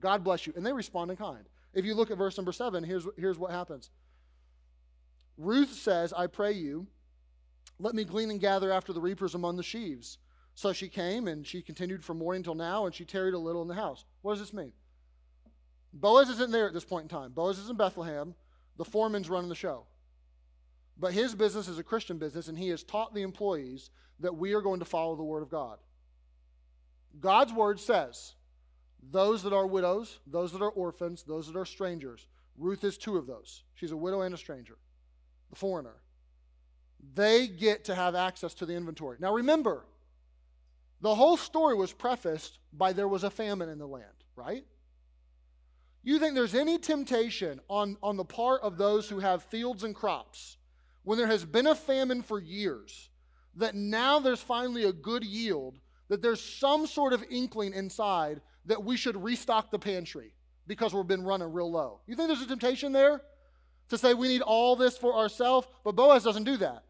God 0.00 0.24
bless 0.24 0.46
you. 0.46 0.52
And 0.56 0.64
they 0.64 0.72
respond 0.72 1.10
in 1.10 1.16
kind. 1.16 1.44
If 1.74 1.84
you 1.84 1.94
look 1.94 2.10
at 2.10 2.18
verse 2.18 2.36
number 2.36 2.52
seven, 2.52 2.82
here's, 2.82 3.06
here's 3.16 3.38
what 3.38 3.50
happens. 3.50 3.90
Ruth 5.36 5.72
says, 5.72 6.12
I 6.12 6.26
pray 6.26 6.52
you, 6.52 6.86
let 7.78 7.94
me 7.94 8.04
glean 8.04 8.30
and 8.30 8.40
gather 8.40 8.72
after 8.72 8.92
the 8.92 9.00
reapers 9.00 9.34
among 9.34 9.56
the 9.56 9.62
sheaves. 9.62 10.18
So 10.54 10.72
she 10.72 10.88
came 10.88 11.28
and 11.28 11.46
she 11.46 11.62
continued 11.62 12.04
from 12.04 12.18
morning 12.18 12.42
till 12.42 12.56
now, 12.56 12.86
and 12.86 12.94
she 12.94 13.04
tarried 13.04 13.34
a 13.34 13.38
little 13.38 13.62
in 13.62 13.68
the 13.68 13.74
house. 13.74 14.04
What 14.22 14.32
does 14.32 14.40
this 14.40 14.52
mean? 14.52 14.72
Boaz 15.92 16.28
isn't 16.28 16.50
there 16.50 16.66
at 16.66 16.74
this 16.74 16.84
point 16.84 17.04
in 17.04 17.08
time. 17.08 17.30
Boaz 17.30 17.58
is 17.58 17.70
in 17.70 17.76
Bethlehem. 17.76 18.34
The 18.76 18.84
foreman's 18.84 19.30
running 19.30 19.48
the 19.48 19.54
show. 19.54 19.86
But 20.98 21.12
his 21.12 21.34
business 21.34 21.68
is 21.68 21.78
a 21.78 21.84
Christian 21.84 22.18
business, 22.18 22.48
and 22.48 22.58
he 22.58 22.68
has 22.68 22.82
taught 22.82 23.14
the 23.14 23.22
employees 23.22 23.90
that 24.20 24.36
we 24.36 24.52
are 24.54 24.60
going 24.60 24.80
to 24.80 24.84
follow 24.84 25.14
the 25.14 25.22
Word 25.22 25.42
of 25.42 25.50
God. 25.50 25.78
God's 27.20 27.52
Word 27.52 27.78
says, 27.78 28.34
those 29.10 29.42
that 29.44 29.52
are 29.52 29.66
widows, 29.66 30.18
those 30.26 30.52
that 30.52 30.62
are 30.62 30.70
orphans, 30.70 31.22
those 31.22 31.46
that 31.46 31.56
are 31.56 31.64
strangers. 31.64 32.26
Ruth 32.56 32.82
is 32.82 32.98
two 32.98 33.16
of 33.16 33.26
those. 33.26 33.62
She's 33.74 33.92
a 33.92 33.96
widow 33.96 34.22
and 34.22 34.34
a 34.34 34.38
stranger, 34.38 34.76
the 35.50 35.56
foreigner. 35.56 36.02
They 37.14 37.46
get 37.46 37.84
to 37.84 37.94
have 37.94 38.16
access 38.16 38.54
to 38.54 38.66
the 38.66 38.74
inventory. 38.74 39.18
Now 39.20 39.32
remember, 39.32 39.86
the 41.00 41.14
whole 41.14 41.36
story 41.36 41.76
was 41.76 41.92
prefaced 41.92 42.58
by 42.72 42.92
there 42.92 43.06
was 43.06 43.22
a 43.22 43.30
famine 43.30 43.68
in 43.68 43.78
the 43.78 43.86
land, 43.86 44.04
right? 44.34 44.64
You 46.02 46.18
think 46.18 46.34
there's 46.34 46.56
any 46.56 46.78
temptation 46.78 47.60
on, 47.68 47.96
on 48.02 48.16
the 48.16 48.24
part 48.24 48.62
of 48.62 48.78
those 48.78 49.08
who 49.08 49.20
have 49.20 49.44
fields 49.44 49.84
and 49.84 49.94
crops 49.94 50.57
when 51.08 51.16
there 51.16 51.26
has 51.26 51.42
been 51.42 51.66
a 51.66 51.74
famine 51.74 52.20
for 52.20 52.38
years, 52.38 53.08
that 53.56 53.74
now 53.74 54.18
there's 54.18 54.42
finally 54.42 54.84
a 54.84 54.92
good 54.92 55.24
yield, 55.24 55.78
that 56.10 56.20
there's 56.20 56.38
some 56.38 56.86
sort 56.86 57.14
of 57.14 57.24
inkling 57.30 57.72
inside 57.72 58.42
that 58.66 58.84
we 58.84 58.94
should 58.94 59.16
restock 59.16 59.70
the 59.70 59.78
pantry 59.78 60.34
because 60.66 60.92
we've 60.92 61.06
been 61.06 61.24
running 61.24 61.50
real 61.50 61.72
low. 61.72 62.00
You 62.06 62.14
think 62.14 62.28
there's 62.28 62.42
a 62.42 62.46
temptation 62.46 62.92
there 62.92 63.22
to 63.88 63.96
say 63.96 64.12
we 64.12 64.28
need 64.28 64.42
all 64.42 64.76
this 64.76 64.98
for 64.98 65.14
ourselves? 65.14 65.66
But 65.82 65.96
Boaz 65.96 66.24
doesn't 66.24 66.44
do 66.44 66.58
that. 66.58 66.82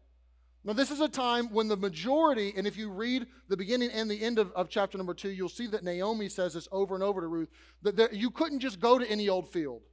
Now, 0.65 0.73
this 0.73 0.91
is 0.91 0.99
a 0.99 1.07
time 1.07 1.53
when 1.53 1.69
the 1.69 1.77
majority, 1.77 2.53
and 2.57 2.67
if 2.67 2.75
you 2.75 2.89
read 2.89 3.25
the 3.47 3.55
beginning 3.55 3.89
and 3.91 4.11
the 4.11 4.21
end 4.21 4.37
of, 4.37 4.51
of 4.51 4.67
chapter 4.69 4.97
number 4.97 5.13
two, 5.13 5.29
you'll 5.29 5.47
see 5.47 5.67
that 5.67 5.85
Naomi 5.85 6.27
says 6.27 6.55
this 6.55 6.67
over 6.73 6.93
and 6.93 7.05
over 7.05 7.21
to 7.21 7.27
Ruth 7.27 7.47
that 7.83 7.95
there, 7.95 8.13
you 8.13 8.31
couldn't 8.31 8.59
just 8.59 8.81
go 8.81 8.99
to 8.99 9.09
any 9.09 9.29
old 9.29 9.47
field. 9.47 9.83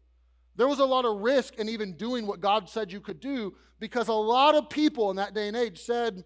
There 0.57 0.69
was 0.69 0.79
a 0.79 0.85
lot 0.85 1.05
of 1.05 1.21
risk 1.21 1.57
in 1.57 1.69
even 1.69 1.93
doing 1.93 2.27
what 2.27 2.41
God 2.41 2.69
said 2.69 2.93
you 2.93 3.01
could 3.01 3.21
do 3.21 3.55
because 3.79 4.09
a 4.09 4.13
lot 4.13 4.55
of 4.55 4.71
people 4.71 5.11
in 5.11 5.17
that 5.17 5.35
day 5.35 5.49
and 5.49 5.57
age 5.57 5.81
said, 5.81 6.25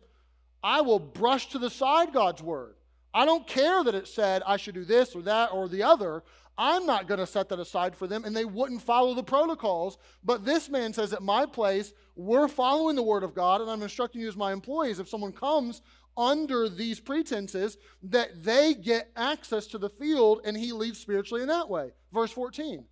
I 0.62 0.80
will 0.82 0.98
brush 0.98 1.48
to 1.48 1.58
the 1.58 1.70
side 1.70 2.12
God's 2.12 2.42
word. 2.42 2.74
I 3.12 3.24
don't 3.24 3.46
care 3.46 3.82
that 3.82 3.94
it 3.94 4.06
said 4.06 4.42
I 4.46 4.56
should 4.56 4.74
do 4.74 4.84
this 4.84 5.14
or 5.14 5.22
that 5.22 5.52
or 5.52 5.68
the 5.68 5.82
other. 5.82 6.22
I'm 6.56 6.84
not 6.84 7.08
going 7.08 7.18
to 7.18 7.26
set 7.26 7.48
that 7.48 7.58
aside 7.58 7.96
for 7.96 8.06
them, 8.06 8.24
and 8.24 8.36
they 8.36 8.44
wouldn't 8.44 8.82
follow 8.82 9.14
the 9.14 9.22
protocols. 9.22 9.98
But 10.22 10.44
this 10.44 10.68
man 10.68 10.92
says, 10.92 11.12
At 11.12 11.22
my 11.22 11.46
place, 11.46 11.92
we're 12.16 12.48
following 12.48 12.96
the 12.96 13.02
word 13.02 13.22
of 13.22 13.34
God, 13.34 13.62
and 13.62 13.70
I'm 13.70 13.82
instructing 13.82 14.20
you 14.20 14.28
as 14.28 14.36
my 14.36 14.52
employees. 14.52 14.98
If 15.00 15.08
someone 15.08 15.32
comes 15.32 15.80
under 16.16 16.68
these 16.68 17.00
pretenses, 17.00 17.78
that 18.02 18.44
they 18.44 18.74
get 18.74 19.10
access 19.16 19.66
to 19.68 19.78
the 19.78 19.88
field, 19.88 20.42
and 20.44 20.56
he 20.56 20.72
leads 20.72 20.98
spiritually 20.98 21.42
in 21.42 21.48
that 21.48 21.68
way. 21.68 21.92
Verse 22.12 22.30
14 22.30 22.84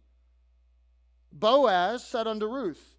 Boaz 1.33 2.05
said 2.05 2.27
unto 2.27 2.47
Ruth, 2.47 2.97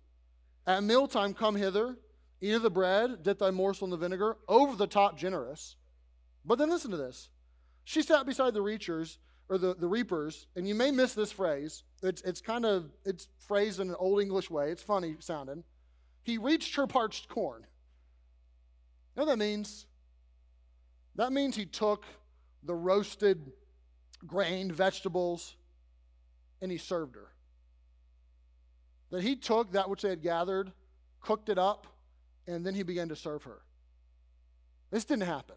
At 0.67 0.83
mealtime, 0.83 1.33
come 1.33 1.55
hither, 1.55 1.97
eat 2.41 2.53
of 2.53 2.61
the 2.61 2.69
bread, 2.69 3.23
dip 3.23 3.39
thy 3.39 3.51
morsel 3.51 3.85
in 3.85 3.91
the 3.91 3.97
vinegar, 3.97 4.37
over 4.47 4.75
the 4.75 4.87
top 4.87 5.17
generous. 5.17 5.75
But 6.45 6.57
then 6.57 6.69
listen 6.69 6.91
to 6.91 6.97
this. 6.97 7.29
She 7.83 8.01
sat 8.01 8.25
beside 8.25 8.53
the 8.53 8.63
reachers 8.63 9.17
or 9.49 9.57
the, 9.57 9.75
the 9.75 9.87
reapers, 9.87 10.47
and 10.55 10.67
you 10.67 10.75
may 10.75 10.91
miss 10.91 11.13
this 11.13 11.31
phrase. 11.31 11.83
It's, 12.03 12.21
it's 12.21 12.39
kind 12.39 12.65
of, 12.65 12.91
it's 13.03 13.27
phrased 13.39 13.79
in 13.79 13.89
an 13.89 13.95
old 13.97 14.21
English 14.21 14.49
way. 14.49 14.69
It's 14.69 14.83
funny 14.83 15.15
sounding. 15.19 15.63
He 16.23 16.37
reached 16.37 16.75
her 16.75 16.85
parched 16.85 17.27
corn. 17.27 17.61
You 17.61 19.21
know 19.21 19.25
what 19.25 19.37
that 19.37 19.43
means? 19.43 19.87
That 21.15 21.33
means 21.33 21.55
he 21.55 21.65
took 21.65 22.05
the 22.63 22.75
roasted 22.75 23.51
grain, 24.25 24.71
vegetables, 24.71 25.55
and 26.61 26.71
he 26.71 26.77
served 26.77 27.15
her. 27.15 27.31
That 29.11 29.23
he 29.23 29.35
took 29.35 29.71
that 29.71 29.89
which 29.89 30.03
they 30.03 30.09
had 30.09 30.21
gathered, 30.21 30.71
cooked 31.21 31.49
it 31.49 31.57
up, 31.57 31.87
and 32.47 32.65
then 32.65 32.75
he 32.75 32.83
began 32.83 33.09
to 33.09 33.15
serve 33.15 33.43
her. 33.43 33.61
This 34.91 35.05
didn't 35.05 35.23
happen. 35.23 35.55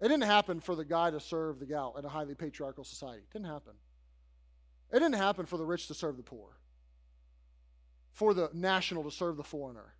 It 0.00 0.08
didn't 0.08 0.24
happen 0.24 0.60
for 0.60 0.76
the 0.76 0.84
guy 0.84 1.10
to 1.10 1.20
serve 1.20 1.58
the 1.58 1.66
gal 1.66 1.96
in 1.98 2.04
a 2.04 2.08
highly 2.08 2.34
patriarchal 2.34 2.84
society. 2.84 3.22
It 3.22 3.32
didn't 3.32 3.50
happen. 3.50 3.74
It 4.92 5.00
didn't 5.00 5.16
happen 5.16 5.46
for 5.46 5.56
the 5.56 5.66
rich 5.66 5.88
to 5.88 5.94
serve 5.94 6.16
the 6.16 6.22
poor, 6.22 6.56
for 8.12 8.32
the 8.32 8.48
national 8.54 9.04
to 9.04 9.10
serve 9.10 9.36
the 9.36 9.42
foreigner. 9.42 9.94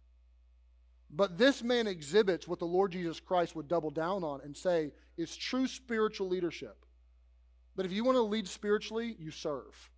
But 1.11 1.37
this 1.39 1.63
man 1.63 1.87
exhibits 1.87 2.47
what 2.47 2.59
the 2.59 2.67
Lord 2.67 2.93
Jesus 2.93 3.19
Christ 3.19 3.57
would 3.57 3.69
double 3.69 3.91
down 3.91 4.25
on 4.25 4.41
and 4.43 4.57
say 4.57 4.93
is 5.17 5.37
true 5.37 5.67
spiritual 5.67 6.29
leadership. 6.29 6.85
But 7.77 7.87
if 7.87 7.93
you 7.93 8.05
want 8.05 8.17
to 8.17 8.23
lead 8.23 8.47
spiritually, 8.47 9.17
you 9.19 9.31
serve. 9.31 9.91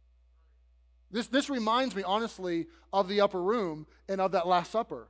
This, 1.10 1.26
this 1.26 1.50
reminds 1.50 1.94
me, 1.94 2.02
honestly, 2.02 2.66
of 2.92 3.08
the 3.08 3.20
upper 3.20 3.42
room 3.42 3.86
and 4.08 4.20
of 4.20 4.32
that 4.32 4.46
Last 4.46 4.70
Supper, 4.70 5.08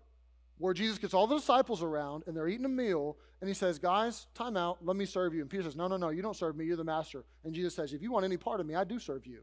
where 0.59 0.75
Jesus 0.75 0.99
gets 0.99 1.15
all 1.15 1.27
the 1.27 1.37
disciples 1.37 1.83
around 1.83 2.25
and 2.27 2.37
they're 2.37 2.49
eating 2.49 2.65
a 2.65 2.71
meal, 2.71 3.17
and 3.41 3.49
he 3.49 3.55
says, 3.55 3.79
Guys, 3.79 4.27
time 4.35 4.57
out, 4.57 4.79
let 4.85 4.97
me 4.97 5.07
serve 5.07 5.35
you. 5.35 5.41
And 5.41 5.51
Peter 5.51 5.65
says, 5.65 5.77
No, 5.77 5.89
no, 5.89 5.97
no, 5.97 6.11
you 6.11 6.23
don't 6.23 6.37
serve 6.37 6.57
me, 6.57 6.65
you're 6.65 6.77
the 6.77 6.85
master. 6.85 7.25
And 7.45 7.55
Jesus 7.55 7.75
says, 7.75 7.93
If 7.93 8.03
you 8.03 8.13
want 8.13 8.25
any 8.25 8.37
part 8.37 8.61
of 8.61 8.67
me, 8.67 8.75
I 8.75 8.85
do 8.85 8.99
serve 8.99 9.27
you. 9.27 9.41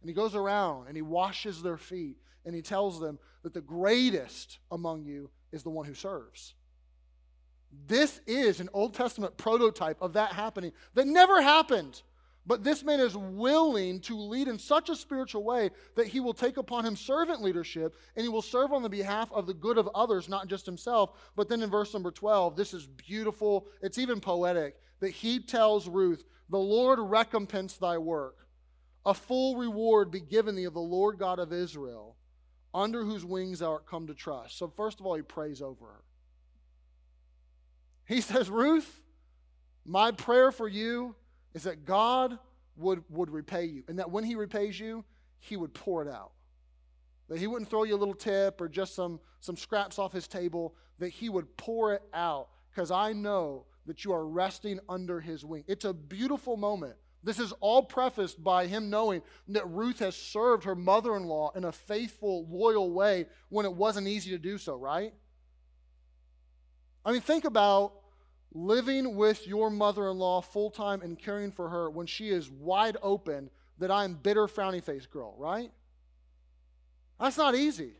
And 0.00 0.08
he 0.08 0.14
goes 0.14 0.34
around 0.34 0.88
and 0.88 0.96
he 0.96 1.02
washes 1.02 1.62
their 1.62 1.78
feet 1.78 2.18
and 2.44 2.54
he 2.54 2.60
tells 2.60 3.00
them 3.00 3.18
that 3.42 3.54
the 3.54 3.60
greatest 3.60 4.58
among 4.70 5.04
you 5.04 5.30
is 5.52 5.62
the 5.62 5.70
one 5.70 5.86
who 5.86 5.94
serves. 5.94 6.54
This 7.86 8.20
is 8.26 8.60
an 8.60 8.68
Old 8.72 8.94
Testament 8.94 9.36
prototype 9.36 10.00
of 10.00 10.12
that 10.12 10.32
happening 10.32 10.72
that 10.94 11.06
never 11.06 11.42
happened. 11.42 12.02
But 12.46 12.62
this 12.62 12.84
man 12.84 13.00
is 13.00 13.16
willing 13.16 14.00
to 14.00 14.18
lead 14.18 14.48
in 14.48 14.58
such 14.58 14.90
a 14.90 14.96
spiritual 14.96 15.44
way 15.44 15.70
that 15.96 16.08
he 16.08 16.20
will 16.20 16.34
take 16.34 16.58
upon 16.58 16.84
him 16.84 16.94
servant 16.94 17.40
leadership 17.40 17.96
and 18.16 18.22
he 18.22 18.28
will 18.28 18.42
serve 18.42 18.72
on 18.72 18.82
the 18.82 18.88
behalf 18.88 19.32
of 19.32 19.46
the 19.46 19.54
good 19.54 19.78
of 19.78 19.88
others, 19.94 20.28
not 20.28 20.48
just 20.48 20.66
himself. 20.66 21.12
But 21.36 21.48
then 21.48 21.62
in 21.62 21.70
verse 21.70 21.94
number 21.94 22.10
12, 22.10 22.54
this 22.54 22.74
is 22.74 22.86
beautiful. 22.86 23.66
It's 23.80 23.98
even 23.98 24.20
poetic 24.20 24.76
that 25.00 25.10
he 25.10 25.40
tells 25.40 25.88
Ruth, 25.88 26.24
The 26.50 26.58
Lord 26.58 26.98
recompense 27.00 27.78
thy 27.78 27.96
work. 27.96 28.46
A 29.06 29.14
full 29.14 29.56
reward 29.56 30.10
be 30.10 30.20
given 30.20 30.54
thee 30.54 30.64
of 30.64 30.74
the 30.74 30.80
Lord 30.80 31.18
God 31.18 31.38
of 31.38 31.52
Israel, 31.52 32.16
under 32.74 33.04
whose 33.04 33.24
wings 33.24 33.58
thou 33.60 33.72
art 33.72 33.86
come 33.86 34.06
to 34.06 34.14
trust. 34.14 34.58
So, 34.58 34.68
first 34.68 35.00
of 35.00 35.06
all, 35.06 35.14
he 35.14 35.22
prays 35.22 35.60
over 35.60 35.84
her. 35.84 36.02
He 38.06 38.20
says, 38.20 38.50
Ruth, 38.50 39.00
my 39.84 40.10
prayer 40.10 40.52
for 40.52 40.68
you 40.68 41.14
is 41.54 41.62
that 41.64 41.84
God 41.84 42.38
would, 42.76 43.02
would 43.08 43.30
repay 43.30 43.64
you, 43.64 43.84
and 43.88 43.98
that 43.98 44.10
when 44.10 44.24
He 44.24 44.34
repays 44.34 44.78
you, 44.78 45.04
He 45.38 45.56
would 45.56 45.72
pour 45.72 46.02
it 46.02 46.08
out. 46.08 46.32
That 47.28 47.38
He 47.38 47.46
wouldn't 47.46 47.70
throw 47.70 47.84
you 47.84 47.94
a 47.94 47.96
little 47.96 48.14
tip 48.14 48.60
or 48.60 48.68
just 48.68 48.94
some, 48.94 49.20
some 49.40 49.56
scraps 49.56 49.98
off 49.98 50.12
His 50.12 50.28
table, 50.28 50.74
that 50.98 51.10
He 51.10 51.28
would 51.28 51.56
pour 51.56 51.94
it 51.94 52.02
out, 52.12 52.48
because 52.70 52.90
I 52.90 53.12
know 53.12 53.66
that 53.86 54.04
you 54.04 54.12
are 54.12 54.26
resting 54.26 54.80
under 54.88 55.20
His 55.20 55.44
wing. 55.44 55.64
It's 55.66 55.84
a 55.84 55.94
beautiful 55.94 56.56
moment. 56.56 56.96
This 57.24 57.40
is 57.40 57.52
all 57.60 57.82
prefaced 57.82 58.44
by 58.44 58.66
him 58.66 58.90
knowing 58.90 59.22
that 59.48 59.66
Ruth 59.66 59.98
has 60.00 60.14
served 60.14 60.64
her 60.64 60.74
mother 60.74 61.16
in 61.16 61.24
law 61.24 61.52
in 61.56 61.64
a 61.64 61.72
faithful, 61.72 62.46
loyal 62.50 62.92
way 62.92 63.26
when 63.48 63.64
it 63.64 63.72
wasn't 63.72 64.06
easy 64.06 64.30
to 64.32 64.38
do 64.38 64.58
so, 64.58 64.76
right? 64.76 65.14
I 67.02 67.12
mean, 67.12 67.22
think 67.22 67.46
about 67.46 67.94
living 68.54 69.16
with 69.16 69.46
your 69.46 69.68
mother 69.68 70.08
in 70.08 70.18
law 70.18 70.40
full 70.40 70.70
time 70.70 71.02
and 71.02 71.18
caring 71.18 71.50
for 71.50 71.68
her 71.68 71.90
when 71.90 72.06
she 72.06 72.30
is 72.30 72.50
wide 72.50 72.96
open 73.02 73.50
that 73.78 73.90
I'm 73.90 74.14
bitter, 74.14 74.46
frowny 74.46 74.82
face 74.82 75.06
girl, 75.06 75.34
right? 75.36 75.70
That's 77.20 77.36
not 77.36 77.54
easy. 77.54 77.92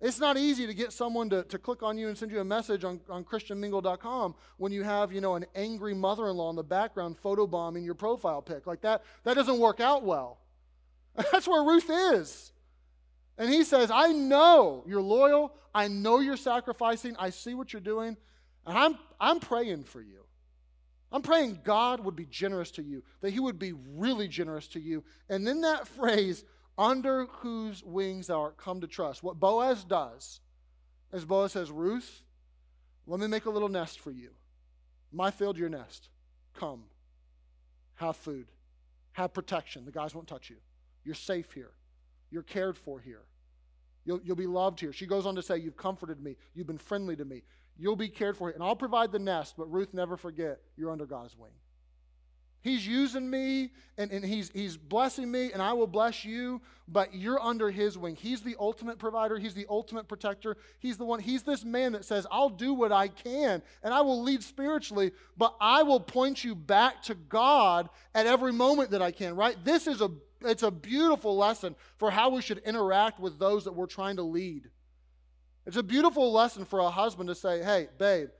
It's 0.00 0.20
not 0.20 0.36
easy 0.36 0.66
to 0.66 0.74
get 0.74 0.92
someone 0.92 1.28
to, 1.30 1.42
to 1.44 1.58
click 1.58 1.82
on 1.82 1.98
you 1.98 2.08
and 2.08 2.16
send 2.16 2.30
you 2.30 2.40
a 2.40 2.44
message 2.44 2.84
on, 2.84 3.00
on 3.08 3.24
christianmingle.com 3.24 4.34
when 4.56 4.70
you 4.70 4.84
have, 4.84 5.12
you 5.12 5.20
know, 5.20 5.34
an 5.34 5.46
angry 5.56 5.94
mother-in-law 5.94 6.50
in 6.50 6.56
the 6.56 6.62
background 6.62 7.16
photobombing 7.20 7.84
your 7.84 7.94
profile 7.94 8.40
pic. 8.40 8.66
Like 8.66 8.80
that, 8.82 9.02
that 9.24 9.34
doesn't 9.34 9.58
work 9.58 9.80
out 9.80 10.04
well. 10.04 10.38
That's 11.32 11.48
where 11.48 11.64
Ruth 11.64 11.90
is. 11.90 12.52
And 13.36 13.50
he 13.52 13.64
says, 13.64 13.90
I 13.90 14.12
know 14.12 14.84
you're 14.86 15.02
loyal. 15.02 15.54
I 15.74 15.88
know 15.88 16.20
you're 16.20 16.36
sacrificing. 16.36 17.16
I 17.18 17.30
see 17.30 17.54
what 17.54 17.72
you're 17.72 17.80
doing. 17.80 18.16
And 18.68 18.76
I'm, 18.76 18.98
I'm 19.18 19.40
praying 19.40 19.84
for 19.84 20.02
you. 20.02 20.24
I'm 21.10 21.22
praying 21.22 21.60
God 21.64 22.00
would 22.00 22.14
be 22.14 22.26
generous 22.26 22.70
to 22.72 22.82
you, 22.82 23.02
that 23.22 23.30
He 23.30 23.40
would 23.40 23.58
be 23.58 23.72
really 23.72 24.28
generous 24.28 24.68
to 24.68 24.80
you. 24.80 25.02
And 25.30 25.46
then 25.46 25.62
that 25.62 25.88
phrase, 25.96 26.44
under 26.76 27.24
whose 27.26 27.82
wings 27.82 28.26
thou 28.26 28.42
art 28.42 28.58
come 28.58 28.82
to 28.82 28.86
trust. 28.86 29.22
What 29.22 29.40
Boaz 29.40 29.84
does 29.84 30.40
is 31.14 31.24
Boaz 31.24 31.52
says, 31.52 31.70
Ruth, 31.70 32.22
let 33.06 33.18
me 33.18 33.26
make 33.26 33.46
a 33.46 33.50
little 33.50 33.70
nest 33.70 34.00
for 34.00 34.10
you. 34.10 34.30
My 35.10 35.30
field, 35.30 35.56
your 35.56 35.70
nest. 35.70 36.10
Come. 36.52 36.84
Have 37.94 38.16
food. 38.16 38.48
Have 39.12 39.32
protection. 39.32 39.86
The 39.86 39.92
guys 39.92 40.14
won't 40.14 40.28
touch 40.28 40.50
you. 40.50 40.56
You're 41.04 41.14
safe 41.14 41.52
here. 41.52 41.72
You're 42.30 42.42
cared 42.42 42.76
for 42.76 43.00
here. 43.00 43.22
You'll, 44.04 44.20
you'll 44.22 44.36
be 44.36 44.46
loved 44.46 44.78
here. 44.78 44.92
She 44.92 45.06
goes 45.06 45.26
on 45.26 45.34
to 45.36 45.42
say, 45.42 45.56
You've 45.56 45.76
comforted 45.76 46.22
me. 46.22 46.36
You've 46.54 46.66
been 46.66 46.78
friendly 46.78 47.16
to 47.16 47.24
me. 47.24 47.42
You'll 47.78 47.96
be 47.96 48.08
cared 48.08 48.36
for. 48.36 48.50
And 48.50 48.62
I'll 48.62 48.76
provide 48.76 49.12
the 49.12 49.18
nest, 49.18 49.54
but 49.56 49.70
Ruth, 49.70 49.94
never 49.94 50.16
forget, 50.16 50.60
you're 50.76 50.90
under 50.90 51.06
God's 51.06 51.36
wing. 51.36 51.52
He's 52.60 52.86
using 52.86 53.30
me 53.30 53.70
and, 53.96 54.10
and 54.10 54.24
he's, 54.24 54.50
he's 54.50 54.76
blessing 54.76 55.30
me, 55.30 55.52
and 55.52 55.62
I 55.62 55.72
will 55.72 55.86
bless 55.86 56.24
you, 56.24 56.60
but 56.88 57.14
you're 57.14 57.40
under 57.40 57.70
his 57.70 57.96
wing. 57.96 58.16
He's 58.16 58.40
the 58.40 58.56
ultimate 58.58 58.98
provider, 58.98 59.38
he's 59.38 59.54
the 59.54 59.66
ultimate 59.70 60.08
protector. 60.08 60.56
He's 60.80 60.96
the 60.96 61.04
one, 61.04 61.20
he's 61.20 61.44
this 61.44 61.64
man 61.64 61.92
that 61.92 62.04
says, 62.04 62.26
I'll 62.30 62.50
do 62.50 62.74
what 62.74 62.90
I 62.90 63.08
can 63.08 63.62
and 63.82 63.94
I 63.94 64.00
will 64.00 64.22
lead 64.22 64.42
spiritually, 64.42 65.12
but 65.36 65.54
I 65.60 65.84
will 65.84 66.00
point 66.00 66.42
you 66.42 66.56
back 66.56 67.02
to 67.04 67.14
God 67.14 67.88
at 68.14 68.26
every 68.26 68.52
moment 68.52 68.90
that 68.90 69.02
I 69.02 69.12
can, 69.12 69.36
right? 69.36 69.56
This 69.64 69.86
is 69.86 70.00
a 70.00 70.10
it's 70.40 70.62
a 70.62 70.70
beautiful 70.70 71.36
lesson 71.36 71.74
for 71.96 72.12
how 72.12 72.30
we 72.30 72.42
should 72.42 72.58
interact 72.58 73.18
with 73.18 73.40
those 73.40 73.64
that 73.64 73.74
we're 73.74 73.86
trying 73.86 74.16
to 74.16 74.22
lead. 74.22 74.70
It's 75.68 75.76
a 75.76 75.82
beautiful 75.82 76.32
lesson 76.32 76.64
for 76.64 76.78
a 76.78 76.88
husband 76.88 77.28
to 77.28 77.34
say, 77.34 77.62
hey, 77.62 77.88
babe, 77.98 78.30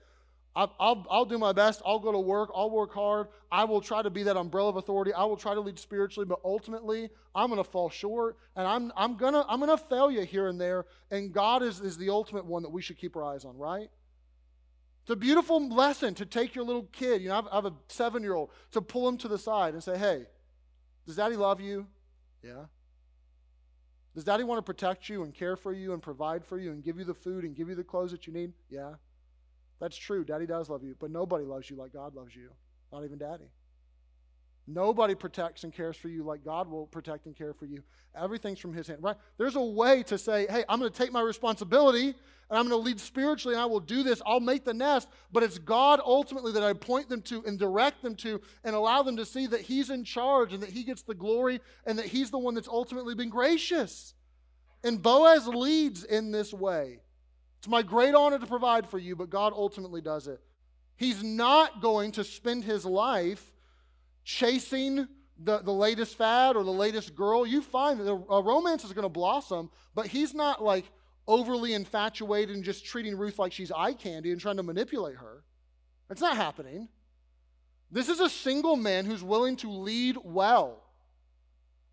I'll, 0.56 1.06
I'll, 1.10 1.26
do 1.26 1.36
my 1.36 1.52
best. 1.52 1.82
I'll 1.84 1.98
go 1.98 2.10
to 2.10 2.18
work. 2.18 2.50
I'll 2.54 2.70
work 2.70 2.94
hard. 2.94 3.28
I 3.52 3.64
will 3.64 3.82
try 3.82 4.00
to 4.00 4.08
be 4.08 4.22
that 4.22 4.38
umbrella 4.38 4.70
of 4.70 4.76
authority. 4.76 5.12
I 5.12 5.24
will 5.24 5.36
try 5.36 5.52
to 5.52 5.60
lead 5.60 5.78
spiritually, 5.78 6.26
but 6.26 6.40
ultimately, 6.42 7.10
I'm 7.34 7.50
going 7.50 7.62
to 7.62 7.70
fall 7.70 7.90
short 7.90 8.38
and 8.56 8.66
I'm, 8.66 8.90
I'm 8.96 9.18
going 9.18 9.34
to 9.34 9.44
I'm 9.46 9.60
gonna 9.60 9.76
fail 9.76 10.10
you 10.10 10.22
here 10.22 10.48
and 10.48 10.58
there. 10.58 10.86
And 11.10 11.30
God 11.30 11.62
is, 11.62 11.82
is 11.82 11.98
the 11.98 12.08
ultimate 12.08 12.46
one 12.46 12.62
that 12.62 12.70
we 12.70 12.80
should 12.80 12.96
keep 12.96 13.14
our 13.14 13.22
eyes 13.22 13.44
on, 13.44 13.58
right? 13.58 13.90
It's 15.02 15.10
a 15.10 15.16
beautiful 15.16 15.68
lesson 15.68 16.14
to 16.14 16.24
take 16.24 16.54
your 16.54 16.64
little 16.64 16.88
kid, 16.92 17.20
you 17.20 17.28
know, 17.28 17.34
I 17.34 17.36
have, 17.36 17.48
I 17.52 17.54
have 17.56 17.66
a 17.66 17.74
seven 17.88 18.22
year 18.22 18.34
old, 18.34 18.48
to 18.72 18.80
pull 18.80 19.06
him 19.06 19.18
to 19.18 19.28
the 19.28 19.38
side 19.38 19.74
and 19.74 19.84
say, 19.84 19.98
hey, 19.98 20.24
does 21.06 21.16
daddy 21.16 21.36
love 21.36 21.60
you? 21.60 21.86
Yeah. 22.42 22.64
Does 24.18 24.24
daddy 24.24 24.42
want 24.42 24.58
to 24.58 24.62
protect 24.64 25.08
you 25.08 25.22
and 25.22 25.32
care 25.32 25.54
for 25.54 25.72
you 25.72 25.92
and 25.92 26.02
provide 26.02 26.44
for 26.44 26.58
you 26.58 26.72
and 26.72 26.82
give 26.82 26.98
you 26.98 27.04
the 27.04 27.14
food 27.14 27.44
and 27.44 27.54
give 27.54 27.68
you 27.68 27.76
the 27.76 27.84
clothes 27.84 28.10
that 28.10 28.26
you 28.26 28.32
need? 28.32 28.52
Yeah. 28.68 28.94
That's 29.78 29.96
true. 29.96 30.24
Daddy 30.24 30.44
does 30.44 30.68
love 30.68 30.82
you, 30.82 30.96
but 30.98 31.12
nobody 31.12 31.44
loves 31.44 31.70
you 31.70 31.76
like 31.76 31.92
God 31.92 32.16
loves 32.16 32.34
you, 32.34 32.50
not 32.92 33.04
even 33.04 33.16
daddy. 33.16 33.52
Nobody 34.70 35.14
protects 35.14 35.64
and 35.64 35.72
cares 35.72 35.96
for 35.96 36.08
you 36.08 36.22
like 36.22 36.44
God 36.44 36.70
will 36.70 36.86
protect 36.86 37.24
and 37.24 37.34
care 37.34 37.54
for 37.54 37.64
you. 37.64 37.82
Everything's 38.14 38.58
from 38.58 38.74
His 38.74 38.86
hand, 38.86 39.02
right? 39.02 39.16
There's 39.38 39.56
a 39.56 39.62
way 39.62 40.02
to 40.04 40.18
say, 40.18 40.46
hey, 40.50 40.62
I'm 40.68 40.78
going 40.78 40.92
to 40.92 40.96
take 40.96 41.10
my 41.10 41.22
responsibility 41.22 42.08
and 42.50 42.58
I'm 42.58 42.68
going 42.68 42.78
to 42.78 42.86
lead 42.86 43.00
spiritually 43.00 43.54
and 43.54 43.62
I 43.62 43.64
will 43.64 43.80
do 43.80 44.02
this. 44.02 44.20
I'll 44.26 44.40
make 44.40 44.66
the 44.66 44.74
nest, 44.74 45.08
but 45.32 45.42
it's 45.42 45.56
God 45.58 46.00
ultimately 46.04 46.52
that 46.52 46.62
I 46.62 46.74
point 46.74 47.08
them 47.08 47.22
to 47.22 47.42
and 47.46 47.58
direct 47.58 48.02
them 48.02 48.14
to 48.16 48.42
and 48.62 48.76
allow 48.76 49.02
them 49.02 49.16
to 49.16 49.24
see 49.24 49.46
that 49.46 49.62
He's 49.62 49.88
in 49.88 50.04
charge 50.04 50.52
and 50.52 50.62
that 50.62 50.70
He 50.70 50.84
gets 50.84 51.00
the 51.00 51.14
glory 51.14 51.60
and 51.86 51.98
that 51.98 52.06
He's 52.06 52.30
the 52.30 52.38
one 52.38 52.54
that's 52.54 52.68
ultimately 52.68 53.14
been 53.14 53.30
gracious. 53.30 54.12
And 54.84 55.02
Boaz 55.02 55.48
leads 55.48 56.04
in 56.04 56.30
this 56.30 56.52
way. 56.52 57.00
It's 57.58 57.68
my 57.68 57.80
great 57.82 58.14
honor 58.14 58.38
to 58.38 58.46
provide 58.46 58.86
for 58.86 58.98
you, 58.98 59.16
but 59.16 59.30
God 59.30 59.54
ultimately 59.56 60.02
does 60.02 60.26
it. 60.26 60.40
He's 60.96 61.24
not 61.24 61.80
going 61.80 62.12
to 62.12 62.24
spend 62.24 62.64
his 62.64 62.84
life 62.84 63.54
chasing 64.28 65.08
the, 65.42 65.58
the 65.60 65.72
latest 65.72 66.14
fad 66.16 66.54
or 66.54 66.62
the 66.62 66.70
latest 66.70 67.16
girl, 67.16 67.46
you 67.46 67.62
find 67.62 67.98
that 67.98 68.12
a 68.12 68.42
romance 68.42 68.84
is 68.84 68.92
going 68.92 69.04
to 69.04 69.08
blossom, 69.08 69.70
but 69.94 70.06
he's 70.06 70.34
not 70.34 70.62
like 70.62 70.84
overly 71.26 71.72
infatuated 71.72 72.54
and 72.54 72.62
just 72.62 72.84
treating 72.84 73.16
Ruth 73.16 73.38
like 73.38 73.52
she's 73.52 73.72
eye 73.72 73.94
candy 73.94 74.30
and 74.30 74.38
trying 74.38 74.58
to 74.58 74.62
manipulate 74.62 75.16
her. 75.16 75.44
It's 76.10 76.20
not 76.20 76.36
happening. 76.36 76.90
This 77.90 78.10
is 78.10 78.20
a 78.20 78.28
single 78.28 78.76
man 78.76 79.06
who's 79.06 79.24
willing 79.24 79.56
to 79.56 79.70
lead 79.70 80.18
well. 80.22 80.82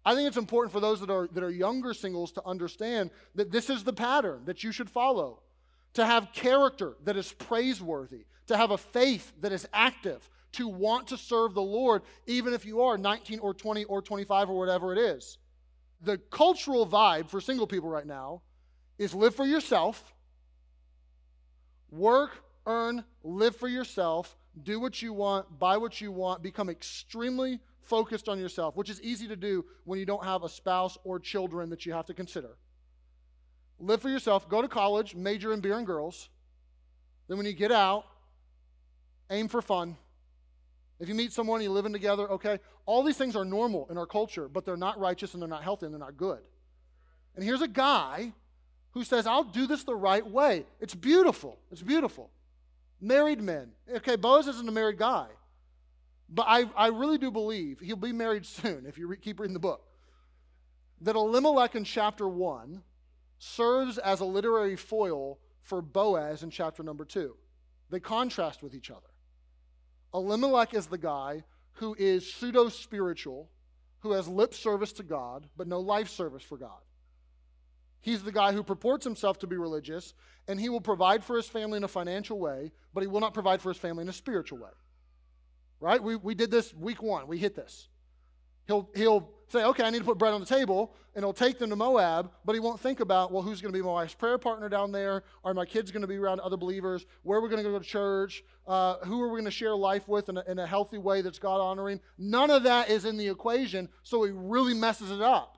I 0.03 0.13
think 0.13 0.27
it's 0.27 0.35
important 0.35 0.73
for 0.73 0.81
those 0.81 0.99
that 0.99 1.09
are, 1.09 1.29
that 1.31 1.41
are 1.41 1.49
younger 1.49 1.93
singles 1.93 2.33
to 2.33 2.45
understand 2.45 3.11
that 3.35 3.49
this 3.49 3.69
is 3.69 3.85
the 3.85 3.93
pattern 3.93 4.41
that 4.43 4.61
you 4.61 4.73
should 4.73 4.89
follow. 4.89 5.39
To 5.93 6.05
have 6.05 6.33
character 6.33 6.97
that 7.05 7.15
is 7.15 7.31
praiseworthy, 7.31 8.25
to 8.47 8.57
have 8.57 8.71
a 8.71 8.77
faith 8.77 9.31
that 9.39 9.53
is 9.53 9.65
active, 9.71 10.29
to 10.55 10.67
want 10.67 11.07
to 11.07 11.17
serve 11.17 11.53
the 11.53 11.61
Lord, 11.61 12.01
even 12.27 12.53
if 12.53 12.65
you 12.65 12.81
are 12.81 12.97
19 12.97 13.39
or 13.39 13.53
20 13.53 13.85
or 13.85 14.01
25 14.01 14.49
or 14.49 14.57
whatever 14.57 14.93
it 14.93 14.99
is. 14.99 15.37
The 16.01 16.17
cultural 16.17 16.85
vibe 16.85 17.29
for 17.29 17.41
single 17.41 17.67
people 17.67 17.89
right 17.89 18.05
now 18.05 18.41
is 18.97 19.13
live 19.13 19.35
for 19.35 19.45
yourself, 19.45 20.13
work, 21.89 22.31
earn, 22.65 23.03
live 23.23 23.55
for 23.55 23.67
yourself, 23.67 24.35
do 24.63 24.79
what 24.79 25.01
you 25.01 25.13
want, 25.13 25.59
buy 25.59 25.77
what 25.77 25.99
you 25.99 26.11
want, 26.11 26.41
become 26.41 26.69
extremely 26.69 27.59
focused 27.81 28.29
on 28.29 28.39
yourself, 28.39 28.75
which 28.75 28.89
is 28.89 29.01
easy 29.01 29.27
to 29.27 29.35
do 29.35 29.65
when 29.83 29.99
you 29.99 30.05
don't 30.05 30.23
have 30.23 30.43
a 30.43 30.49
spouse 30.49 30.97
or 31.03 31.19
children 31.19 31.69
that 31.69 31.85
you 31.85 31.93
have 31.93 32.05
to 32.05 32.13
consider. 32.13 32.57
Live 33.79 34.01
for 34.01 34.09
yourself, 34.09 34.47
go 34.47 34.61
to 34.61 34.67
college, 34.67 35.15
major 35.15 35.53
in 35.53 35.59
beer 35.59 35.77
and 35.77 35.85
girls. 35.85 36.29
Then 37.27 37.37
when 37.37 37.45
you 37.45 37.53
get 37.53 37.71
out, 37.71 38.05
aim 39.29 39.47
for 39.47 39.61
fun, 39.61 39.97
if 40.99 41.09
you 41.09 41.15
meet 41.15 41.33
someone, 41.33 41.61
you're 41.61 41.71
living 41.71 41.93
together, 41.93 42.29
okay? 42.31 42.59
All 42.85 43.03
these 43.03 43.17
things 43.17 43.35
are 43.35 43.45
normal 43.45 43.87
in 43.89 43.97
our 43.97 44.05
culture, 44.05 44.47
but 44.47 44.65
they're 44.65 44.77
not 44.77 44.99
righteous 44.99 45.33
and 45.33 45.41
they're 45.41 45.49
not 45.49 45.63
healthy 45.63 45.85
and 45.85 45.93
they're 45.93 45.99
not 45.99 46.17
good. 46.17 46.39
And 47.35 47.43
here's 47.43 47.61
a 47.61 47.67
guy 47.67 48.31
who 48.91 49.03
says, 49.03 49.27
I'll 49.27 49.43
do 49.43 49.67
this 49.67 49.83
the 49.83 49.95
right 49.95 50.25
way. 50.25 50.65
It's 50.79 50.95
beautiful. 50.95 51.59
It's 51.71 51.81
beautiful. 51.81 52.31
Married 53.01 53.41
men. 53.41 53.71
Okay, 53.93 54.15
Boaz 54.15 54.47
isn't 54.47 54.67
a 54.67 54.71
married 54.71 54.97
guy. 54.97 55.27
But 56.29 56.45
I, 56.47 56.63
I 56.75 56.87
really 56.87 57.17
do 57.17 57.29
believe 57.29 57.79
he'll 57.81 57.97
be 57.97 58.13
married 58.13 58.45
soon 58.45 58.85
if 58.85 58.97
you 58.97 59.07
re- 59.07 59.17
keep 59.17 59.39
reading 59.39 59.53
the 59.53 59.59
book. 59.59 59.81
That 61.01 61.15
Elimelech 61.15 61.75
in 61.75 61.83
chapter 61.83 62.27
1 62.27 62.81
serves 63.37 63.97
as 63.97 64.21
a 64.21 64.25
literary 64.25 64.77
foil 64.77 65.39
for 65.61 65.81
Boaz 65.81 66.41
in 66.41 66.49
chapter 66.49 66.81
number 66.83 67.03
2. 67.03 67.35
They 67.89 67.99
contrast 67.99 68.63
with 68.63 68.73
each 68.73 68.89
other. 68.89 69.01
Elimelech 70.15 70.73
is 70.73 70.87
the 70.87 70.97
guy 70.97 71.43
who 71.73 71.95
is 71.99 72.33
pseudo 72.33 72.69
spiritual, 72.69 73.49
who 73.99 74.13
has 74.13 74.27
lip 74.27 74.53
service 74.53 74.93
to 74.93 75.03
God, 75.03 75.47
but 75.57 75.67
no 75.67 75.79
life 75.81 76.09
service 76.09 76.43
for 76.43 76.57
God. 76.57 76.79
He's 77.99 78.23
the 78.23 78.31
guy 78.31 78.53
who 78.53 78.63
purports 78.63 79.03
himself 79.03 79.39
to 79.39 79.47
be 79.47 79.57
religious, 79.57 80.13
and 80.47 80.59
he 80.59 80.69
will 80.69 80.79
provide 80.79 81.23
for 81.23 81.35
his 81.35 81.47
family 81.47 81.77
in 81.77 81.83
a 81.83 81.89
financial 81.89 82.39
way, 82.39 82.71
but 82.93 83.01
he 83.01 83.07
will 83.07 83.19
not 83.19 83.33
provide 83.33 83.61
for 83.61 83.69
his 83.69 83.77
family 83.77 84.03
in 84.03 84.09
a 84.09 84.13
spiritual 84.13 84.59
way. 84.59 84.69
Right? 85.81 86.01
We, 86.01 86.15
we 86.15 86.35
did 86.35 86.49
this 86.49 86.73
week 86.73 87.03
one. 87.03 87.27
We 87.27 87.37
hit 87.37 87.55
this. 87.55 87.89
He'll, 88.67 88.89
he'll 88.95 89.29
say, 89.47 89.63
okay, 89.63 89.83
I 89.83 89.89
need 89.89 89.99
to 89.99 90.05
put 90.05 90.17
bread 90.17 90.33
on 90.33 90.39
the 90.39 90.45
table, 90.45 90.93
and 91.13 91.23
he'll 91.23 91.33
take 91.33 91.59
them 91.59 91.69
to 91.69 91.75
Moab, 91.75 92.31
but 92.43 92.53
he 92.53 92.59
won't 92.59 92.79
think 92.79 92.99
about, 92.99 93.31
well, 93.31 93.41
who's 93.41 93.61
going 93.61 93.71
to 93.71 93.77
be 93.77 93.83
my 93.83 93.91
wife's 93.91 94.13
prayer 94.13 94.37
partner 94.37 94.69
down 94.69 94.91
there? 94.91 95.23
Are 95.43 95.53
my 95.53 95.65
kids 95.65 95.91
going 95.91 96.01
to 96.01 96.07
be 96.07 96.17
around 96.17 96.39
other 96.41 96.57
believers? 96.57 97.05
Where 97.23 97.39
are 97.39 97.41
we 97.41 97.49
going 97.49 97.63
to 97.63 97.69
go 97.69 97.77
to 97.77 97.85
church? 97.85 98.43
Uh, 98.67 98.97
who 99.05 99.21
are 99.21 99.27
we 99.27 99.35
going 99.35 99.45
to 99.45 99.51
share 99.51 99.75
life 99.75 100.07
with 100.07 100.29
in 100.29 100.37
a, 100.37 100.43
in 100.47 100.59
a 100.59 100.67
healthy 100.67 100.97
way 100.97 101.21
that's 101.21 101.39
God 101.39 101.61
honoring? 101.61 101.99
None 102.17 102.49
of 102.49 102.63
that 102.63 102.89
is 102.89 103.05
in 103.05 103.17
the 103.17 103.27
equation, 103.27 103.87
so 104.03 104.23
he 104.23 104.31
really 104.31 104.73
messes 104.73 105.11
it 105.11 105.21
up. 105.21 105.57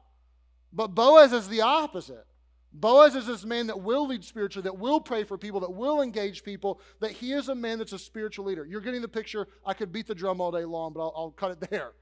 But 0.73 0.89
Boaz 0.89 1.33
is 1.33 1.47
the 1.47 1.61
opposite. 1.61 2.25
Boaz 2.73 3.15
is 3.15 3.25
this 3.25 3.45
man 3.45 3.67
that 3.67 3.81
will 3.81 4.07
lead 4.07 4.23
spiritually, 4.23 4.63
that 4.65 4.77
will 4.77 4.99
pray 4.99 5.23
for 5.23 5.37
people, 5.37 5.61
that 5.61 5.73
will 5.73 6.01
engage 6.01 6.43
people, 6.43 6.79
that 6.99 7.11
he 7.11 7.31
is 7.31 7.49
a 7.49 7.55
man 7.55 7.79
that's 7.79 7.93
a 7.93 7.99
spiritual 7.99 8.45
leader. 8.45 8.65
You're 8.65 8.81
getting 8.81 9.01
the 9.01 9.07
picture. 9.07 9.47
I 9.65 9.73
could 9.73 9.91
beat 9.91 10.05
the 10.05 10.13
drum 10.13 10.41
all 10.41 10.51
day 10.51 10.65
long, 10.65 10.93
but 10.93 10.99
I'll, 10.99 11.13
I'll 11.15 11.31
cut 11.31 11.51
it 11.51 11.59
there. 11.71 11.93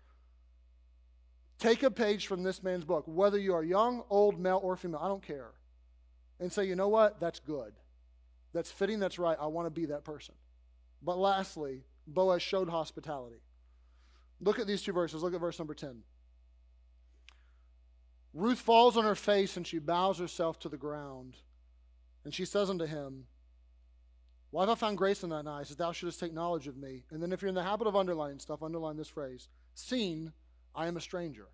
Take 1.58 1.84
a 1.84 1.91
page 1.91 2.28
from 2.28 2.44
this 2.44 2.62
man's 2.62 2.84
book, 2.84 3.04
whether 3.08 3.38
you 3.38 3.54
are 3.54 3.63
young, 3.63 4.04
old, 4.10 4.39
male, 4.39 4.60
or 4.62 4.76
female, 4.76 5.00
I 5.02 5.08
don't 5.08 5.26
care. 5.26 5.52
And 6.39 6.52
say, 6.52 6.65
you 6.65 6.76
know 6.76 6.89
what? 6.89 7.20
That's 7.20 7.39
good. 7.39 7.74
That's 8.54 8.72
fitting, 8.72 9.00
that's 9.00 9.18
right. 9.20 9.38
I 9.39 9.48
want 9.48 9.65
to 9.68 9.70
be 9.70 9.86
that 9.88 10.04
person. 10.04 10.36
But 11.02 11.18
lastly, 11.18 11.84
Boaz 12.08 12.41
showed 12.41 12.70
hospitality. 12.70 13.41
Look 14.41 14.60
at 14.60 14.68
these 14.68 14.82
two 14.82 14.91
verses. 14.91 15.24
Look 15.24 15.34
at 15.34 15.39
verse 15.39 15.60
number 15.60 15.74
10. 15.74 16.04
Ruth 18.34 18.60
falls 18.60 18.98
on 18.98 19.06
her 19.06 19.15
face 19.15 19.56
and 19.56 19.65
she 19.65 19.80
bows 19.80 20.20
herself 20.20 20.60
to 20.60 20.70
the 20.70 20.78
ground. 20.78 21.38
And 22.26 22.34
she 22.34 22.44
says 22.44 22.70
unto 22.70 22.86
him, 22.86 23.28
Why 24.52 24.63
have 24.63 24.70
I 24.70 24.76
found 24.76 24.98
grace 24.98 25.24
in 25.24 25.30
thine 25.30 25.48
eyes, 25.48 25.70
that 25.70 25.78
thou 25.78 25.94
shouldest 25.94 26.20
take 26.20 26.34
knowledge 26.34 26.68
of 26.68 26.76
me? 26.76 27.04
And 27.12 27.22
then 27.22 27.32
if 27.32 27.41
you're 27.41 27.50
in 27.50 27.56
the 27.56 27.63
habit 27.63 27.88
of 27.88 27.96
underlining 27.96 28.39
stuff, 28.39 28.62
underline 28.62 28.98
this 28.98 29.08
phrase 29.08 29.48
Seen 29.74 30.34
I 30.76 30.88
am 30.88 30.98
a 30.98 31.02
stranger. 31.02 31.48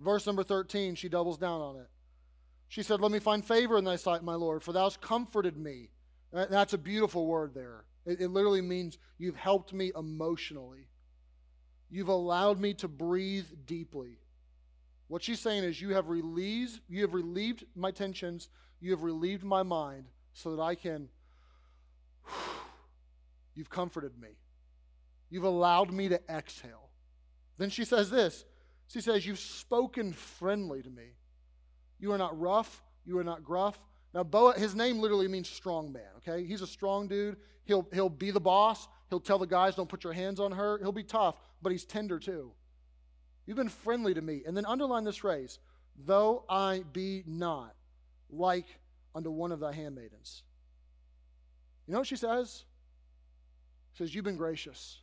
Verse 0.00 0.26
number 0.26 0.42
13, 0.42 0.94
she 0.94 1.08
doubles 1.08 1.38
down 1.38 1.60
on 1.60 1.76
it. 1.76 1.88
She 2.68 2.82
said, 2.82 3.00
Let 3.00 3.12
me 3.12 3.18
find 3.18 3.44
favor 3.44 3.78
in 3.78 3.84
thy 3.84 3.96
sight, 3.96 4.22
my 4.22 4.34
Lord, 4.34 4.62
for 4.62 4.72
thou 4.72 4.84
hast 4.84 5.00
comforted 5.00 5.56
me. 5.56 5.90
That's 6.32 6.72
a 6.72 6.78
beautiful 6.78 7.26
word 7.26 7.54
there. 7.54 7.84
It, 8.04 8.20
it 8.20 8.28
literally 8.28 8.60
means 8.60 8.98
you've 9.18 9.36
helped 9.36 9.72
me 9.72 9.92
emotionally. 9.96 10.88
You've 11.90 12.08
allowed 12.08 12.60
me 12.60 12.74
to 12.74 12.88
breathe 12.88 13.46
deeply. 13.64 14.18
What 15.08 15.22
she's 15.22 15.40
saying 15.40 15.64
is, 15.64 15.80
you 15.80 15.90
have 15.90 16.08
relieved, 16.08 16.80
you 16.88 17.02
have 17.02 17.14
relieved 17.14 17.64
my 17.76 17.92
tensions, 17.92 18.48
you 18.80 18.90
have 18.90 19.02
relieved 19.02 19.44
my 19.44 19.62
mind 19.62 20.06
so 20.34 20.56
that 20.56 20.62
I 20.62 20.74
can. 20.74 21.08
You've 23.54 23.70
comforted 23.70 24.20
me. 24.20 24.30
You've 25.30 25.44
allowed 25.44 25.92
me 25.92 26.08
to 26.08 26.20
exhale. 26.28 26.85
Then 27.58 27.70
she 27.70 27.84
says 27.84 28.10
this 28.10 28.44
She 28.88 29.00
says, 29.00 29.26
You've 29.26 29.38
spoken 29.38 30.12
friendly 30.12 30.82
to 30.82 30.90
me. 30.90 31.14
You 31.98 32.12
are 32.12 32.18
not 32.18 32.38
rough, 32.38 32.82
you 33.04 33.18
are 33.18 33.24
not 33.24 33.44
gruff. 33.44 33.78
Now, 34.14 34.22
Boa, 34.22 34.58
his 34.58 34.74
name 34.74 34.98
literally 34.98 35.28
means 35.28 35.48
strong 35.48 35.92
man, 35.92 36.08
okay? 36.18 36.46
He's 36.46 36.62
a 36.62 36.66
strong 36.66 37.06
dude. 37.06 37.36
He'll, 37.64 37.86
he'll 37.92 38.08
be 38.08 38.30
the 38.30 38.40
boss. 38.40 38.88
He'll 39.10 39.20
tell 39.20 39.38
the 39.38 39.46
guys, 39.46 39.74
don't 39.74 39.88
put 39.88 40.04
your 40.04 40.12
hands 40.12 40.40
on 40.40 40.52
her. 40.52 40.78
He'll 40.78 40.92
be 40.92 41.02
tough, 41.02 41.36
but 41.60 41.70
he's 41.70 41.84
tender 41.84 42.18
too. 42.18 42.52
You've 43.46 43.56
been 43.56 43.68
friendly 43.68 44.14
to 44.14 44.22
me. 44.22 44.42
And 44.46 44.56
then 44.56 44.64
underline 44.66 45.04
this 45.04 45.16
phrase 45.16 45.58
though 46.04 46.44
I 46.48 46.82
be 46.92 47.22
not 47.26 47.74
like 48.28 48.66
unto 49.14 49.30
one 49.30 49.52
of 49.52 49.60
thy 49.60 49.72
handmaidens. 49.72 50.42
You 51.86 51.92
know 51.92 51.98
what 51.98 52.08
she 52.08 52.16
says? 52.16 52.64
She 53.92 54.02
says, 54.02 54.14
You've 54.14 54.24
been 54.24 54.36
gracious 54.36 55.00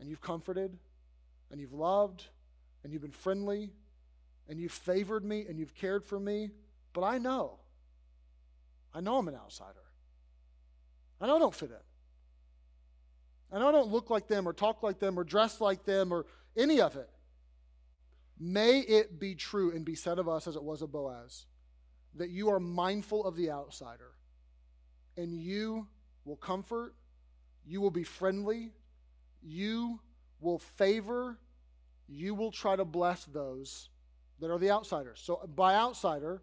and 0.00 0.08
you've 0.08 0.20
comforted 0.20 0.76
and 1.50 1.60
you've 1.60 1.72
loved 1.72 2.24
and 2.82 2.92
you've 2.92 3.02
been 3.02 3.10
friendly 3.10 3.70
and 4.48 4.58
you've 4.58 4.72
favored 4.72 5.24
me 5.24 5.44
and 5.48 5.58
you've 5.58 5.74
cared 5.74 6.04
for 6.04 6.18
me, 6.18 6.50
but 6.92 7.02
I 7.02 7.18
know. 7.18 7.58
I 8.94 9.00
know 9.00 9.18
I'm 9.18 9.28
an 9.28 9.34
outsider. 9.34 9.84
I 11.20 11.26
know 11.26 11.36
I 11.36 11.38
don't 11.38 11.54
fit 11.54 11.70
in. 11.70 11.76
I 13.56 13.60
know 13.60 13.68
I 13.68 13.72
don't 13.72 13.88
look 13.90 14.10
like 14.10 14.28
them 14.28 14.46
or 14.46 14.52
talk 14.52 14.82
like 14.82 14.98
them 14.98 15.18
or 15.18 15.24
dress 15.24 15.60
like 15.60 15.84
them 15.84 16.12
or 16.12 16.26
any 16.56 16.80
of 16.80 16.96
it. 16.96 17.08
May 18.38 18.80
it 18.80 19.18
be 19.18 19.34
true 19.34 19.72
and 19.74 19.84
be 19.84 19.94
said 19.94 20.18
of 20.18 20.28
us 20.28 20.46
as 20.46 20.54
it 20.56 20.62
was 20.62 20.82
of 20.82 20.92
Boaz 20.92 21.46
that 22.14 22.30
you 22.30 22.50
are 22.50 22.60
mindful 22.60 23.24
of 23.24 23.36
the 23.36 23.50
outsider 23.50 24.12
and 25.16 25.34
you 25.34 25.86
will 26.24 26.36
comfort, 26.36 26.94
you 27.66 27.80
will 27.80 27.90
be 27.90 28.04
friendly, 28.04 28.72
you 29.42 30.00
will 30.40 30.58
favor, 30.58 31.38
you 32.08 32.34
will 32.34 32.50
try 32.50 32.76
to 32.76 32.84
bless 32.84 33.24
those 33.24 33.90
that 34.40 34.50
are 34.50 34.58
the 34.58 34.70
outsiders. 34.70 35.20
So, 35.22 35.48
by 35.54 35.74
outsider, 35.74 36.42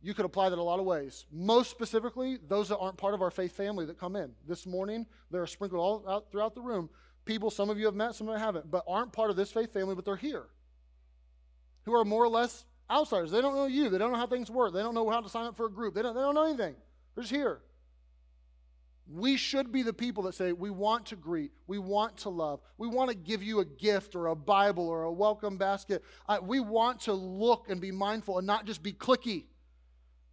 you 0.00 0.14
could 0.14 0.24
apply 0.24 0.48
that 0.48 0.58
a 0.58 0.62
lot 0.62 0.78
of 0.78 0.86
ways. 0.86 1.26
Most 1.32 1.70
specifically, 1.70 2.38
those 2.48 2.68
that 2.68 2.78
aren't 2.78 2.96
part 2.96 3.14
of 3.14 3.22
our 3.22 3.30
faith 3.30 3.52
family 3.52 3.84
that 3.86 3.98
come 3.98 4.14
in. 4.14 4.32
This 4.46 4.66
morning, 4.66 5.06
they're 5.30 5.46
sprinkled 5.46 5.80
all 5.80 6.08
out 6.08 6.30
throughout 6.30 6.54
the 6.54 6.60
room. 6.60 6.88
People, 7.24 7.50
some 7.50 7.68
of 7.68 7.78
you 7.78 7.86
have 7.86 7.94
met, 7.94 8.14
some 8.14 8.28
of 8.28 8.34
you 8.34 8.44
haven't, 8.44 8.70
but 8.70 8.84
aren't 8.86 9.12
part 9.12 9.30
of 9.30 9.36
this 9.36 9.50
faith 9.50 9.72
family, 9.72 9.94
but 9.94 10.04
they're 10.04 10.16
here. 10.16 10.46
Who 11.84 11.94
are 11.94 12.04
more 12.04 12.24
or 12.24 12.28
less 12.28 12.64
outsiders. 12.90 13.30
They 13.30 13.40
don't 13.40 13.54
know 13.54 13.66
you. 13.66 13.90
They 13.90 13.98
don't 13.98 14.12
know 14.12 14.18
how 14.18 14.26
things 14.26 14.50
work. 14.50 14.72
They 14.72 14.82
don't 14.82 14.94
know 14.94 15.08
how 15.10 15.20
to 15.20 15.28
sign 15.28 15.46
up 15.46 15.56
for 15.56 15.66
a 15.66 15.70
group. 15.70 15.94
They 15.94 16.02
don't, 16.02 16.14
they 16.14 16.20
don't 16.20 16.34
know 16.34 16.44
anything. 16.44 16.74
They're 17.14 17.22
just 17.22 17.34
here. 17.34 17.60
We 19.10 19.38
should 19.38 19.72
be 19.72 19.82
the 19.82 19.92
people 19.92 20.22
that 20.24 20.34
say, 20.34 20.52
we 20.52 20.68
want 20.68 21.06
to 21.06 21.16
greet, 21.16 21.50
we 21.66 21.78
want 21.78 22.18
to 22.18 22.28
love, 22.28 22.60
we 22.76 22.88
want 22.88 23.10
to 23.10 23.16
give 23.16 23.42
you 23.42 23.60
a 23.60 23.64
gift 23.64 24.14
or 24.14 24.26
a 24.26 24.36
Bible 24.36 24.86
or 24.86 25.04
a 25.04 25.12
welcome 25.12 25.56
basket. 25.56 26.04
We 26.42 26.60
want 26.60 27.00
to 27.02 27.14
look 27.14 27.70
and 27.70 27.80
be 27.80 27.90
mindful 27.90 28.36
and 28.38 28.46
not 28.46 28.66
just 28.66 28.82
be 28.82 28.92
clicky 28.92 29.44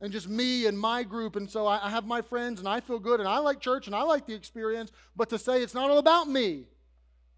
and 0.01 0.11
just 0.11 0.27
me 0.27 0.65
and 0.65 0.77
my 0.77 1.03
group. 1.03 1.38
And 1.38 1.49
so 1.49 1.65
I, 1.65 1.88
I 1.88 1.89
have 1.89 2.05
my 2.05 2.21
friends 2.21 2.59
and 2.59 2.67
I 2.67 2.81
feel 2.81 2.99
good 2.99 3.21
and 3.21 3.29
I 3.29 3.38
like 3.38 3.61
church 3.61 3.88
and 3.88 3.95
I 3.95 4.03
like 4.03 4.27
the 4.27 4.33
experience, 4.33 4.91
but 5.15 5.29
to 5.29 5.39
say 5.39 5.61
it's 5.63 5.73
not 5.73 5.89
all 5.89 5.97
about 5.97 6.27
me. 6.27 6.67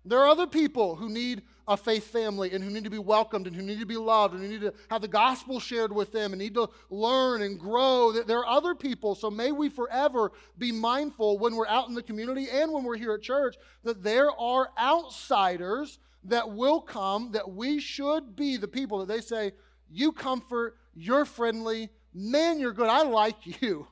There 0.05 0.19
are 0.19 0.27
other 0.27 0.47
people 0.47 0.95
who 0.95 1.07
need 1.07 1.43
a 1.67 1.75
faith 1.75 2.07
family 2.07 2.53
and 2.53 2.63
who 2.63 2.69
need 2.69 2.85
to 2.85 2.89
be 2.89 2.97
welcomed 2.97 3.45
and 3.45 3.55
who 3.55 3.61
need 3.61 3.79
to 3.79 3.85
be 3.85 3.97
loved 3.97 4.33
and 4.33 4.41
who 4.43 4.49
need 4.49 4.61
to 4.61 4.73
have 4.89 5.01
the 5.01 5.07
gospel 5.07 5.59
shared 5.59 5.91
with 5.91 6.13
them 6.13 6.31
and 6.31 6.41
need 6.41 6.53
to 6.53 6.69
learn 6.89 7.41
and 7.41 7.59
grow. 7.59 8.13
There 8.13 8.39
are 8.39 8.47
other 8.47 8.73
people, 8.73 9.15
so 9.15 9.29
may 9.29 9.51
we 9.51 9.69
forever 9.69 10.31
be 10.57 10.71
mindful 10.71 11.37
when 11.39 11.55
we're 11.55 11.67
out 11.67 11.89
in 11.89 11.93
the 11.93 12.03
community 12.03 12.47
and 12.49 12.71
when 12.71 12.83
we're 12.83 12.97
here 12.97 13.13
at 13.13 13.21
church 13.21 13.55
that 13.83 14.01
there 14.01 14.31
are 14.31 14.69
outsiders 14.79 15.99
that 16.23 16.49
will 16.49 16.79
come 16.79 17.31
that 17.31 17.51
we 17.51 17.79
should 17.79 18.35
be 18.35 18.55
the 18.57 18.67
people 18.67 18.99
that 18.99 19.07
they 19.07 19.21
say, 19.21 19.51
You 19.89 20.13
comfort, 20.13 20.77
you're 20.95 21.25
friendly, 21.25 21.89
man, 22.13 22.59
you're 22.59 22.73
good, 22.73 22.89
I 22.89 23.03
like 23.03 23.61
you. 23.61 23.87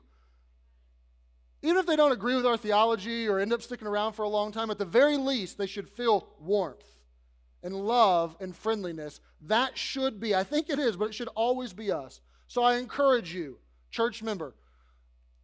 Even 1.62 1.78
if 1.78 1.88
they 1.88 1.96
don't 1.96 2.12
agree 2.12 2.36
with 2.36 2.46
our 2.46 2.58
theology 2.58 3.28
or 3.28 3.40
end 3.40 3.52
up 3.52 3.62
sticking 3.62 3.88
around 3.88 4.14
for 4.14 4.24
a 4.24 4.30
long 4.30 4.52
time, 4.52 4.70
at 4.70 4.78
the 4.78 4.86
very 4.86 5.18
least, 5.18 5.58
they 5.58 5.66
should 5.66 5.90
feel 5.90 6.30
warmth 6.40 6.95
and 7.66 7.74
love 7.74 8.38
and 8.40 8.56
friendliness. 8.56 9.20
That 9.42 9.76
should 9.76 10.20
be, 10.20 10.36
I 10.36 10.44
think 10.44 10.70
it 10.70 10.78
is, 10.78 10.96
but 10.96 11.06
it 11.06 11.16
should 11.16 11.30
always 11.30 11.74
be 11.74 11.92
us. 11.92 12.22
So 12.48 12.62
I 12.62 12.76
encourage 12.76 13.34
you, 13.34 13.58
church 13.90 14.22
member, 14.22 14.54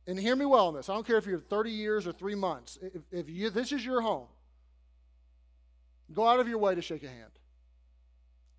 and 0.05 0.19
hear 0.19 0.35
me 0.35 0.45
well 0.45 0.67
on 0.67 0.75
this. 0.75 0.87
I 0.87 0.93
don't 0.93 1.05
care 1.05 1.17
if 1.17 1.25
you're 1.25 1.39
30 1.39 1.71
years 1.71 2.05
or 2.05 2.11
three 2.11 2.35
months. 2.35 2.77
If, 2.79 3.01
if 3.11 3.29
you, 3.29 3.49
this 3.49 3.71
is 3.71 3.83
your 3.83 4.01
home, 4.01 4.27
go 6.13 6.27
out 6.27 6.39
of 6.39 6.47
your 6.47 6.59
way 6.59 6.75
to 6.75 6.81
shake 6.81 7.03
a 7.03 7.07
hand. 7.07 7.31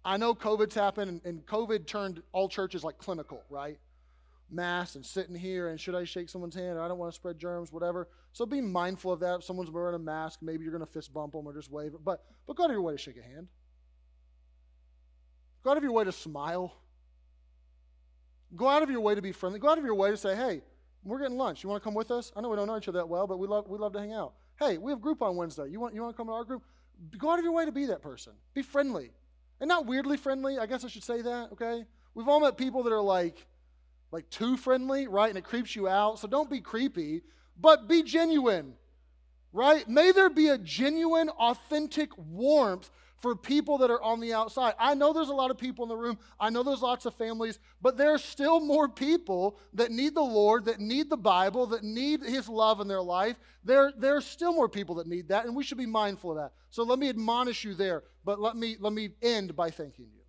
I 0.04 0.16
know 0.16 0.34
COVID's 0.34 0.74
happened, 0.74 1.08
and, 1.08 1.20
and 1.24 1.46
COVID 1.46 1.86
turned 1.86 2.20
all 2.32 2.48
churches 2.48 2.82
like 2.82 2.98
clinical, 2.98 3.44
right? 3.48 3.78
Mask 4.52 4.94
and 4.96 5.04
sitting 5.04 5.34
here 5.34 5.68
and 5.68 5.80
should 5.80 5.94
I 5.94 6.04
shake 6.04 6.28
someone's 6.28 6.54
hand? 6.54 6.78
or 6.78 6.82
I 6.82 6.88
don't 6.88 6.98
want 6.98 7.12
to 7.12 7.16
spread 7.16 7.38
germs, 7.38 7.72
whatever. 7.72 8.08
So 8.32 8.46
be 8.46 8.60
mindful 8.60 9.12
of 9.12 9.20
that. 9.20 9.36
If 9.36 9.44
someone's 9.44 9.70
wearing 9.70 9.94
a 9.94 9.98
mask, 9.98 10.40
maybe 10.42 10.64
you're 10.64 10.72
going 10.72 10.84
to 10.84 10.92
fist 10.92 11.12
bump 11.12 11.32
them 11.32 11.46
or 11.46 11.54
just 11.54 11.70
wave 11.70 11.94
it. 11.94 12.04
But, 12.04 12.24
but 12.46 12.56
go 12.56 12.64
out 12.64 12.70
of 12.70 12.72
your 12.72 12.82
way 12.82 12.92
to 12.92 12.98
shake 12.98 13.16
a 13.16 13.22
hand. 13.22 13.48
Go 15.62 15.70
out 15.70 15.76
of 15.76 15.82
your 15.82 15.92
way 15.92 16.04
to 16.04 16.12
smile. 16.12 16.74
Go 18.54 18.68
out 18.68 18.82
of 18.82 18.90
your 18.90 19.00
way 19.00 19.14
to 19.14 19.22
be 19.22 19.32
friendly. 19.32 19.58
Go 19.58 19.68
out 19.68 19.78
of 19.78 19.84
your 19.84 19.94
way 19.94 20.10
to 20.10 20.16
say, 20.16 20.34
hey, 20.34 20.62
we're 21.04 21.18
getting 21.18 21.38
lunch. 21.38 21.62
You 21.62 21.70
want 21.70 21.82
to 21.82 21.84
come 21.84 21.94
with 21.94 22.10
us? 22.10 22.32
I 22.36 22.40
know 22.40 22.48
we 22.48 22.56
don't 22.56 22.66
know 22.66 22.76
each 22.76 22.88
other 22.88 22.98
that 22.98 23.08
well, 23.08 23.26
but 23.26 23.38
we 23.38 23.46
love, 23.46 23.68
we 23.68 23.78
love 23.78 23.92
to 23.94 24.00
hang 24.00 24.12
out. 24.12 24.34
Hey, 24.58 24.78
we 24.78 24.92
have 24.92 25.00
group 25.00 25.22
on 25.22 25.36
Wednesday. 25.36 25.68
You 25.68 25.80
want, 25.80 25.94
you 25.94 26.02
want 26.02 26.14
to 26.14 26.16
come 26.16 26.26
to 26.26 26.32
our 26.32 26.44
group? 26.44 26.62
Go 27.18 27.30
out 27.30 27.38
of 27.38 27.44
your 27.44 27.52
way 27.52 27.64
to 27.64 27.72
be 27.72 27.86
that 27.86 28.02
person. 28.02 28.32
Be 28.54 28.62
friendly. 28.62 29.10
And 29.60 29.68
not 29.68 29.86
weirdly 29.86 30.16
friendly. 30.16 30.58
I 30.58 30.66
guess 30.66 30.84
I 30.84 30.88
should 30.88 31.04
say 31.04 31.22
that, 31.22 31.52
okay? 31.52 31.84
We've 32.14 32.28
all 32.28 32.40
met 32.40 32.56
people 32.56 32.82
that 32.82 32.92
are 32.92 33.00
like, 33.00 33.46
like 34.12 34.28
too 34.30 34.56
friendly, 34.56 35.08
right? 35.08 35.30
And 35.30 35.38
it 35.38 35.44
creeps 35.44 35.74
you 35.74 35.88
out. 35.88 36.18
So 36.18 36.28
don't 36.28 36.50
be 36.50 36.60
creepy, 36.60 37.22
but 37.58 37.88
be 37.88 38.02
genuine, 38.02 38.74
right? 39.52 39.88
May 39.88 40.12
there 40.12 40.30
be 40.30 40.48
a 40.48 40.58
genuine, 40.58 41.30
authentic 41.30 42.10
warmth 42.16 42.90
for 43.18 43.36
people 43.36 43.78
that 43.78 43.90
are 43.90 44.02
on 44.02 44.18
the 44.18 44.34
outside. 44.34 44.74
I 44.80 44.94
know 44.94 45.12
there's 45.12 45.28
a 45.28 45.34
lot 45.34 45.52
of 45.52 45.56
people 45.56 45.84
in 45.84 45.88
the 45.88 45.96
room. 45.96 46.18
I 46.40 46.50
know 46.50 46.64
there's 46.64 46.82
lots 46.82 47.06
of 47.06 47.14
families, 47.14 47.60
but 47.80 47.96
there's 47.96 48.22
still 48.22 48.58
more 48.60 48.88
people 48.88 49.58
that 49.74 49.92
need 49.92 50.14
the 50.16 50.20
Lord, 50.20 50.64
that 50.64 50.80
need 50.80 51.08
the 51.08 51.16
Bible, 51.16 51.66
that 51.66 51.84
need 51.84 52.22
His 52.22 52.48
love 52.48 52.80
in 52.80 52.88
their 52.88 53.00
life. 53.00 53.38
There, 53.64 53.92
there's 53.96 54.26
still 54.26 54.52
more 54.52 54.68
people 54.68 54.96
that 54.96 55.06
need 55.06 55.28
that, 55.28 55.46
and 55.46 55.54
we 55.54 55.62
should 55.62 55.78
be 55.78 55.86
mindful 55.86 56.32
of 56.32 56.36
that. 56.38 56.52
So 56.70 56.82
let 56.82 56.98
me 56.98 57.08
admonish 57.08 57.64
you 57.64 57.74
there, 57.74 58.02
but 58.24 58.40
let 58.40 58.56
me 58.56 58.76
let 58.80 58.92
me 58.92 59.10
end 59.22 59.54
by 59.54 59.70
thanking 59.70 60.08
you 60.12 60.21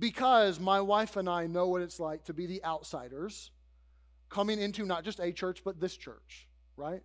because 0.00 0.58
my 0.58 0.80
wife 0.80 1.16
and 1.16 1.28
I 1.28 1.46
know 1.46 1.68
what 1.68 1.82
it's 1.82 2.00
like 2.00 2.24
to 2.24 2.34
be 2.34 2.46
the 2.46 2.64
outsiders 2.64 3.50
coming 4.30 4.58
into 4.58 4.86
not 4.86 5.04
just 5.04 5.20
a 5.20 5.30
church, 5.30 5.62
but 5.64 5.78
this 5.78 5.96
church, 5.96 6.48
right? 6.76 7.02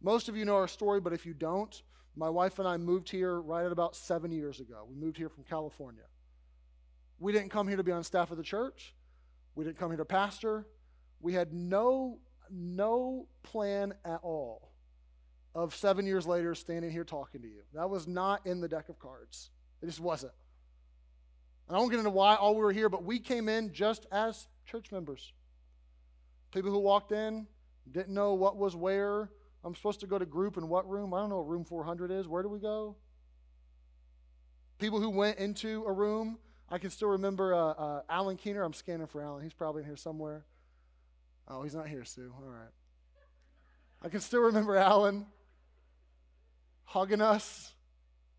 Most 0.00 0.28
of 0.28 0.36
you 0.36 0.44
know 0.44 0.56
our 0.56 0.68
story, 0.68 1.00
but 1.00 1.12
if 1.12 1.26
you 1.26 1.34
don't, 1.34 1.82
my 2.16 2.30
wife 2.30 2.58
and 2.58 2.66
I 2.66 2.78
moved 2.78 3.10
here 3.10 3.40
right 3.40 3.66
at 3.66 3.72
about 3.72 3.94
seven 3.94 4.32
years 4.32 4.60
ago. 4.60 4.86
We 4.88 4.96
moved 4.96 5.18
here 5.18 5.28
from 5.28 5.44
California. 5.44 6.04
We 7.18 7.32
didn't 7.32 7.50
come 7.50 7.68
here 7.68 7.76
to 7.76 7.84
be 7.84 7.92
on 7.92 8.02
staff 8.02 8.30
of 8.30 8.38
the 8.38 8.42
church. 8.42 8.94
We 9.54 9.64
didn't 9.64 9.78
come 9.78 9.90
here 9.90 9.98
to 9.98 10.04
pastor. 10.06 10.66
We 11.20 11.34
had 11.34 11.52
no, 11.52 12.18
no 12.50 13.28
plan 13.42 13.92
at 14.06 14.20
all 14.22 14.72
of 15.54 15.74
seven 15.74 16.06
years 16.06 16.26
later 16.26 16.54
standing 16.54 16.90
here 16.90 17.04
talking 17.04 17.42
to 17.42 17.48
you. 17.48 17.62
That 17.74 17.90
was 17.90 18.08
not 18.08 18.46
in 18.46 18.60
the 18.60 18.68
deck 18.68 18.88
of 18.88 18.98
cards. 18.98 19.50
It 19.82 19.86
just 19.86 20.00
wasn't. 20.00 20.32
And 21.70 21.76
I 21.76 21.78
won't 21.78 21.92
get 21.92 21.98
into 21.98 22.10
why 22.10 22.34
all 22.34 22.56
we 22.56 22.62
were 22.62 22.72
here, 22.72 22.88
but 22.88 23.04
we 23.04 23.20
came 23.20 23.48
in 23.48 23.72
just 23.72 24.04
as 24.10 24.48
church 24.66 24.90
members. 24.90 25.32
People 26.50 26.72
who 26.72 26.80
walked 26.80 27.12
in 27.12 27.46
didn't 27.88 28.12
know 28.12 28.34
what 28.34 28.56
was 28.56 28.74
where. 28.74 29.30
I'm 29.62 29.76
supposed 29.76 30.00
to 30.00 30.08
go 30.08 30.18
to 30.18 30.26
group 30.26 30.56
in 30.56 30.68
what 30.68 30.90
room? 30.90 31.14
I 31.14 31.20
don't 31.20 31.30
know 31.30 31.36
what 31.36 31.48
room 31.48 31.64
400 31.64 32.10
is. 32.10 32.26
Where 32.26 32.42
do 32.42 32.48
we 32.48 32.58
go? 32.58 32.96
People 34.80 35.00
who 35.00 35.10
went 35.10 35.38
into 35.38 35.84
a 35.84 35.92
room. 35.92 36.38
I 36.68 36.78
can 36.78 36.90
still 36.90 37.10
remember 37.10 37.54
uh, 37.54 37.68
uh, 37.70 38.02
Alan 38.10 38.36
Keener. 38.36 38.64
I'm 38.64 38.72
scanning 38.72 39.06
for 39.06 39.22
Alan. 39.22 39.44
He's 39.44 39.54
probably 39.54 39.82
in 39.82 39.86
here 39.86 39.96
somewhere. 39.96 40.44
Oh, 41.46 41.62
he's 41.62 41.76
not 41.76 41.86
here, 41.86 42.02
Sue. 42.02 42.34
All 42.36 42.50
right. 42.50 42.72
I 44.02 44.08
can 44.08 44.18
still 44.18 44.40
remember 44.40 44.76
Alan 44.76 45.24
hugging 46.82 47.20
us. 47.20 47.72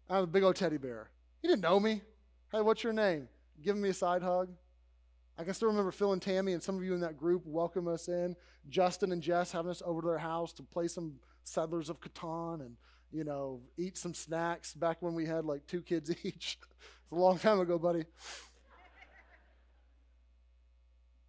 I 0.10 0.16
was 0.16 0.26
a 0.26 0.28
big 0.28 0.44
old 0.44 0.58
teddy 0.58 0.76
bear. 0.76 1.10
He 1.42 1.48
didn't 1.48 1.62
know 1.62 1.80
me. 1.80 2.02
Hey, 2.52 2.60
what's 2.60 2.84
your 2.84 2.92
name? 2.92 3.30
Giving 3.64 3.82
me 3.82 3.90
a 3.90 3.94
side 3.94 4.22
hug. 4.22 4.50
I 5.38 5.46
can 5.46 5.54
still 5.54 5.70
remember 5.70 5.92
Phil 5.92 6.12
and 6.12 6.22
Tammy 6.22 6.52
and 6.52 6.62
some 6.62 6.76
of 6.76 6.84
you 6.84 6.94
in 6.94 7.00
that 7.00 7.16
group 7.16 7.44
welcome 7.46 7.88
us 7.88 8.10
in. 8.10 8.36
Justin 8.68 9.14
and 9.14 9.22
Jess 9.22 9.54
having 9.54 9.72
us 9.72 9.82
over 9.86 10.02
to 10.02 10.08
their 10.08 10.18
house 10.18 10.52
to 10.54 10.64
play 10.64 10.90
some 10.90 11.14
Settlers 11.46 11.90
of 11.90 12.02
Catan 12.02 12.60
and, 12.60 12.76
you 13.10 13.24
know, 13.24 13.62
eat 13.78 13.98
some 13.98 14.14
snacks 14.14 14.74
back 14.74 15.02
when 15.02 15.14
we 15.14 15.26
had 15.26 15.46
like 15.46 15.66
two 15.66 15.82
kids 15.82 16.10
each. 16.26 16.58
it's 16.62 17.12
a 17.14 17.16
long 17.16 17.40
time 17.40 17.62
ago, 17.62 17.80
buddy. 17.80 18.04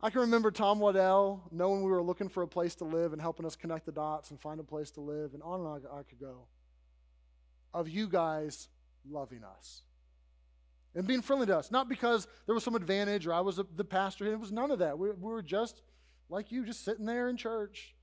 I 0.03 0.11
can 0.11 0.23
remember 0.23 0.51
Tom 0.51 0.81
Waddell 0.81 1.45
knowing 1.53 1.85
we 1.85 1.93
were 1.93 2.03
looking 2.03 2.31
for 2.31 2.43
a 2.43 2.49
place 2.49 2.75
to 2.77 2.85
live 2.85 3.13
and 3.13 3.23
helping 3.23 3.47
us 3.47 3.55
connect 3.55 3.87
the 3.87 3.93
dots 3.93 4.33
and 4.33 4.41
find 4.41 4.59
a 4.59 4.65
place 4.65 4.91
to 4.93 5.01
live, 5.01 5.35
and 5.35 5.43
on 5.45 5.61
and 5.61 5.69
on 5.69 5.83
I 5.97 6.03
could 6.03 6.19
go. 6.19 6.49
Of 7.73 7.89
you 7.89 8.09
guys 8.09 8.67
loving 9.09 9.45
us 9.45 9.83
and 10.95 11.07
being 11.07 11.23
friendly 11.23 11.47
to 11.47 11.57
us. 11.57 11.71
Not 11.71 11.89
because 11.89 12.27
there 12.47 12.55
was 12.55 12.65
some 12.65 12.75
advantage 12.75 13.27
or 13.27 13.33
I 13.33 13.41
was 13.41 13.61
the 13.77 13.85
pastor. 13.85 14.27
It 14.27 14.39
was 14.39 14.53
none 14.53 14.71
of 14.71 14.81
that. 14.81 14.99
We, 14.99 15.11
we 15.11 15.33
were 15.33 15.43
just 15.43 15.83
like 16.29 16.53
you, 16.53 16.65
just 16.65 16.85
sitting 16.85 17.07
there 17.07 17.29
in 17.29 17.37
church. 17.37 17.95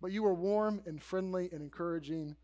But 0.00 0.12
you 0.12 0.22
were 0.22 0.34
warm 0.34 0.80
and 0.86 1.02
friendly 1.02 1.48
and 1.50 1.60
encouraging. 1.60 2.36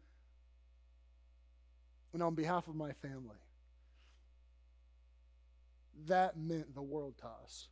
And 2.13 2.23
on 2.23 2.35
behalf 2.35 2.69
of 2.69 2.75
my 2.75 2.93
family, 2.93 3.37
that 6.07 6.37
meant 6.37 6.75
the 6.75 6.83
world 6.83 7.15
to 7.19 7.27
us. 7.43 7.69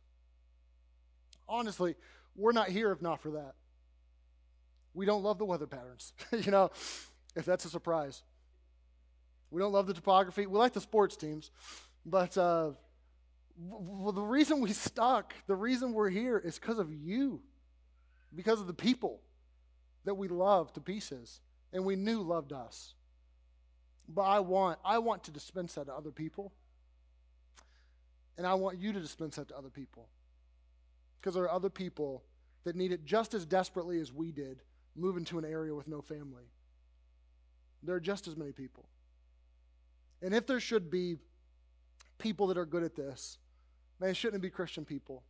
Honestly, 1.47 1.95
we're 2.35 2.53
not 2.53 2.69
here 2.69 2.91
if 2.91 3.01
not 3.01 3.19
for 3.19 3.31
that. 3.31 3.55
We 4.93 5.05
don't 5.05 5.23
love 5.23 5.37
the 5.37 5.45
weather 5.45 5.67
patterns, 5.67 6.13
you 6.31 6.51
know, 6.51 6.71
if 7.35 7.45
that's 7.45 7.65
a 7.65 7.69
surprise. 7.69 8.21
We 9.53 9.61
don't 9.61 9.71
love 9.71 9.85
the 9.85 9.93
topography. 9.93 10.47
We 10.47 10.57
like 10.57 10.73
the 10.73 10.81
sports 10.81 11.15
teams. 11.15 11.51
But 12.07 12.35
uh, 12.39 12.71
the 13.55 14.21
reason 14.21 14.61
we 14.61 14.73
stuck, 14.73 15.35
the 15.45 15.55
reason 15.55 15.93
we're 15.93 16.09
here 16.09 16.39
is 16.39 16.57
because 16.57 16.79
of 16.79 16.91
you, 16.91 17.39
because 18.35 18.59
of 18.59 18.65
the 18.65 18.73
people 18.73 19.21
that 20.05 20.15
we 20.15 20.27
love 20.27 20.73
to 20.73 20.81
pieces 20.81 21.39
and 21.71 21.85
we 21.85 21.95
knew 21.95 22.21
loved 22.21 22.51
us. 22.51 22.95
But 24.09 24.23
I 24.23 24.39
want, 24.39 24.79
I 24.83 24.97
want 24.97 25.23
to 25.25 25.31
dispense 25.31 25.75
that 25.75 25.85
to 25.85 25.93
other 25.93 26.11
people. 26.11 26.51
And 28.35 28.47
I 28.47 28.55
want 28.55 28.79
you 28.79 28.91
to 28.91 28.99
dispense 28.99 29.35
that 29.35 29.49
to 29.49 29.55
other 29.55 29.69
people. 29.69 30.07
Because 31.21 31.35
there 31.35 31.43
are 31.43 31.51
other 31.51 31.69
people 31.69 32.23
that 32.63 32.75
need 32.75 32.91
it 32.91 33.05
just 33.05 33.35
as 33.35 33.45
desperately 33.45 33.99
as 33.99 34.11
we 34.11 34.31
did 34.31 34.63
move 34.95 35.15
into 35.15 35.37
an 35.37 35.45
area 35.45 35.75
with 35.75 35.87
no 35.87 36.01
family. 36.01 36.45
There 37.83 37.95
are 37.95 37.99
just 37.99 38.27
as 38.27 38.35
many 38.35 38.51
people. 38.51 38.87
And 40.23 40.33
if 40.33 40.47
there 40.47 40.59
should 40.59 40.89
be 40.89 41.17
people 42.23 42.47
that 42.47 42.57
are 42.57 42.65
good 42.65 42.83
at 42.83 42.95
this. 42.95 43.37
Man, 43.99 44.13
shouldn't 44.13 44.41
it 44.41 44.41
be 44.41 44.49
Christian 44.49 44.85
people? 44.85 45.23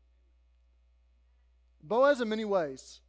Boaz, 1.81 2.21
in 2.21 2.29
many 2.29 2.45
ways, 2.45 3.01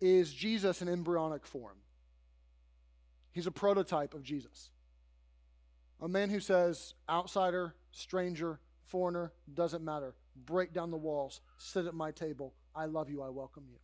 is 0.00 0.32
Jesus 0.32 0.82
in 0.82 0.88
embryonic 0.88 1.46
form. 1.46 1.76
He's 3.32 3.46
a 3.46 3.52
prototype 3.52 4.14
of 4.14 4.22
Jesus. 4.22 4.70
A 6.02 6.08
man 6.08 6.28
who 6.28 6.40
says, 6.40 6.94
outsider, 7.08 7.74
stranger, 7.92 8.58
foreigner, 8.84 9.32
doesn't 9.54 9.84
matter. 9.84 10.14
Break 10.44 10.74
down 10.74 10.90
the 10.90 10.96
walls, 10.96 11.40
sit 11.56 11.86
at 11.86 11.94
my 11.94 12.10
table. 12.10 12.52
I 12.74 12.86
love 12.86 13.08
you, 13.08 13.22
I 13.22 13.30
welcome 13.30 13.64
you. 13.68 13.78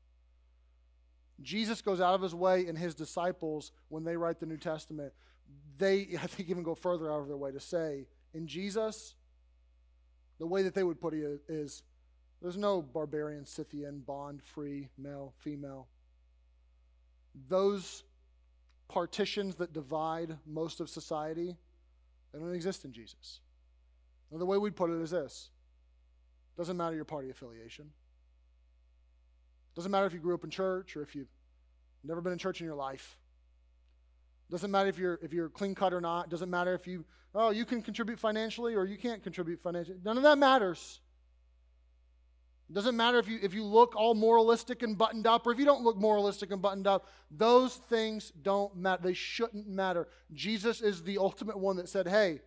Jesus 1.40 1.80
goes 1.80 2.00
out 2.00 2.14
of 2.14 2.22
his 2.22 2.34
way, 2.34 2.66
and 2.66 2.76
his 2.76 2.94
disciples, 2.94 3.72
when 3.88 4.04
they 4.04 4.16
write 4.16 4.38
the 4.38 4.46
New 4.46 4.58
Testament, 4.58 5.12
they, 5.78 6.08
I 6.22 6.26
think, 6.26 6.48
even 6.50 6.62
go 6.62 6.74
further 6.74 7.12
out 7.12 7.20
of 7.20 7.28
their 7.28 7.36
way 7.36 7.52
to 7.52 7.60
say, 7.60 8.06
in 8.34 8.46
Jesus, 8.46 9.14
the 10.38 10.46
way 10.46 10.62
that 10.62 10.74
they 10.74 10.82
would 10.82 11.00
put 11.00 11.14
it 11.14 11.42
is 11.48 11.82
there's 12.40 12.56
no 12.56 12.82
barbarian, 12.82 13.46
Scythian, 13.46 14.00
bond, 14.00 14.42
free, 14.42 14.88
male, 14.98 15.34
female. 15.38 15.86
Those 17.48 18.02
partitions 18.88 19.54
that 19.56 19.72
divide 19.72 20.36
most 20.46 20.80
of 20.80 20.90
society, 20.90 21.56
they 22.32 22.38
don't 22.38 22.54
exist 22.54 22.84
in 22.84 22.92
Jesus. 22.92 23.40
And 24.32 24.40
the 24.40 24.46
way 24.46 24.58
we'd 24.58 24.74
put 24.74 24.90
it 24.90 25.00
is 25.00 25.10
this 25.10 25.50
doesn't 26.56 26.76
matter 26.76 26.96
your 26.96 27.04
party 27.04 27.30
affiliation. 27.30 27.90
Doesn't 29.74 29.90
matter 29.90 30.06
if 30.06 30.12
you 30.12 30.18
grew 30.18 30.34
up 30.34 30.44
in 30.44 30.50
church 30.50 30.96
or 30.96 31.02
if 31.02 31.14
you've 31.14 31.30
never 32.04 32.20
been 32.20 32.32
in 32.32 32.38
church 32.38 32.60
in 32.60 32.66
your 32.66 32.76
life. 32.76 33.16
Doesn't 34.52 34.70
matter 34.70 34.90
if 34.90 34.98
you're 34.98 35.18
if 35.22 35.32
you're 35.32 35.48
clean 35.48 35.74
cut 35.74 35.94
or 35.94 36.00
not. 36.02 36.28
Doesn't 36.28 36.50
matter 36.50 36.74
if 36.74 36.86
you 36.86 37.06
oh 37.34 37.50
you 37.50 37.64
can 37.64 37.80
contribute 37.80 38.18
financially 38.18 38.74
or 38.74 38.84
you 38.84 38.98
can't 38.98 39.22
contribute 39.22 39.62
financially. 39.62 39.96
None 40.04 40.18
of 40.18 40.22
that 40.24 40.36
matters. 40.36 41.00
Doesn't 42.70 42.94
matter 42.94 43.18
if 43.18 43.26
you 43.28 43.38
if 43.42 43.54
you 43.54 43.64
look 43.64 43.96
all 43.96 44.14
moralistic 44.14 44.82
and 44.82 44.96
buttoned 44.96 45.26
up 45.26 45.46
or 45.46 45.52
if 45.52 45.58
you 45.58 45.64
don't 45.64 45.82
look 45.82 45.96
moralistic 45.96 46.52
and 46.52 46.60
buttoned 46.60 46.86
up. 46.86 47.08
Those 47.30 47.76
things 47.76 48.30
don't 48.42 48.76
matter. 48.76 49.02
They 49.02 49.14
shouldn't 49.14 49.66
matter. 49.66 50.06
Jesus 50.34 50.82
is 50.82 51.02
the 51.02 51.16
ultimate 51.16 51.58
one 51.58 51.76
that 51.76 51.88
said, 51.88 52.06
"Hey, 52.06 52.42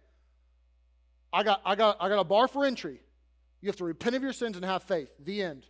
I 1.34 1.42
got 1.42 1.60
I 1.66 1.74
got 1.74 1.98
I 2.00 2.08
got 2.08 2.20
a 2.20 2.24
bar 2.24 2.48
for 2.48 2.66
entry. 2.66 3.02
You 3.62 3.68
have 3.70 3.78
to 3.78 3.84
repent 3.84 4.16
of 4.16 4.22
your 4.22 4.34
sins 4.34 4.56
and 4.56 4.64
have 4.64 4.84
faith." 4.84 5.10
The 5.20 5.42
end. 5.42 5.66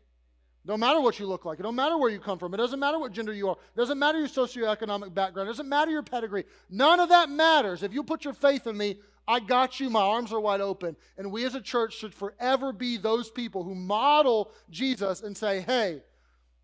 No 0.67 0.77
matter 0.77 0.99
what 0.99 1.19
you 1.19 1.27
look 1.27 1.45
like. 1.45 1.59
It 1.59 1.63
don't 1.63 1.75
matter 1.75 1.97
where 1.97 2.09
you 2.09 2.19
come 2.19 2.39
from. 2.39 2.53
It 2.53 2.57
doesn't 2.57 2.79
matter 2.79 2.97
what 2.97 3.11
gender 3.11 3.33
you 3.33 3.49
are. 3.49 3.55
It 3.75 3.77
doesn't 3.77 3.99
matter 3.99 4.17
your 4.17 4.27
socioeconomic 4.27 5.13
background. 5.13 5.47
It 5.47 5.51
doesn't 5.51 5.69
matter 5.69 5.91
your 5.91 6.01
pedigree. 6.01 6.45
None 6.71 6.99
of 6.99 7.09
that 7.09 7.29
matters. 7.29 7.83
If 7.83 7.93
you 7.93 8.03
put 8.03 8.25
your 8.25 8.33
faith 8.33 8.65
in 8.65 8.75
me, 8.75 8.97
I 9.27 9.39
got 9.39 9.79
you. 9.79 9.91
My 9.91 10.01
arms 10.01 10.33
are 10.33 10.39
wide 10.39 10.61
open. 10.61 10.95
And 11.17 11.31
we 11.31 11.45
as 11.45 11.53
a 11.53 11.61
church 11.61 11.95
should 11.95 12.15
forever 12.15 12.71
be 12.71 12.97
those 12.97 13.29
people 13.29 13.63
who 13.63 13.75
model 13.75 14.51
Jesus 14.71 15.21
and 15.21 15.37
say, 15.37 15.61
hey, 15.61 16.01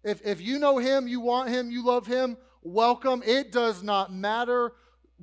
if, 0.04 0.26
if 0.26 0.42
you 0.42 0.58
know 0.58 0.80
him, 0.80 1.08
you 1.08 1.20
want 1.20 1.50
him, 1.50 1.70
you 1.70 1.86
love 1.86 2.08
him, 2.08 2.38
welcome. 2.64 3.22
It 3.24 3.52
does 3.52 3.84
not 3.84 4.12
matter 4.12 4.74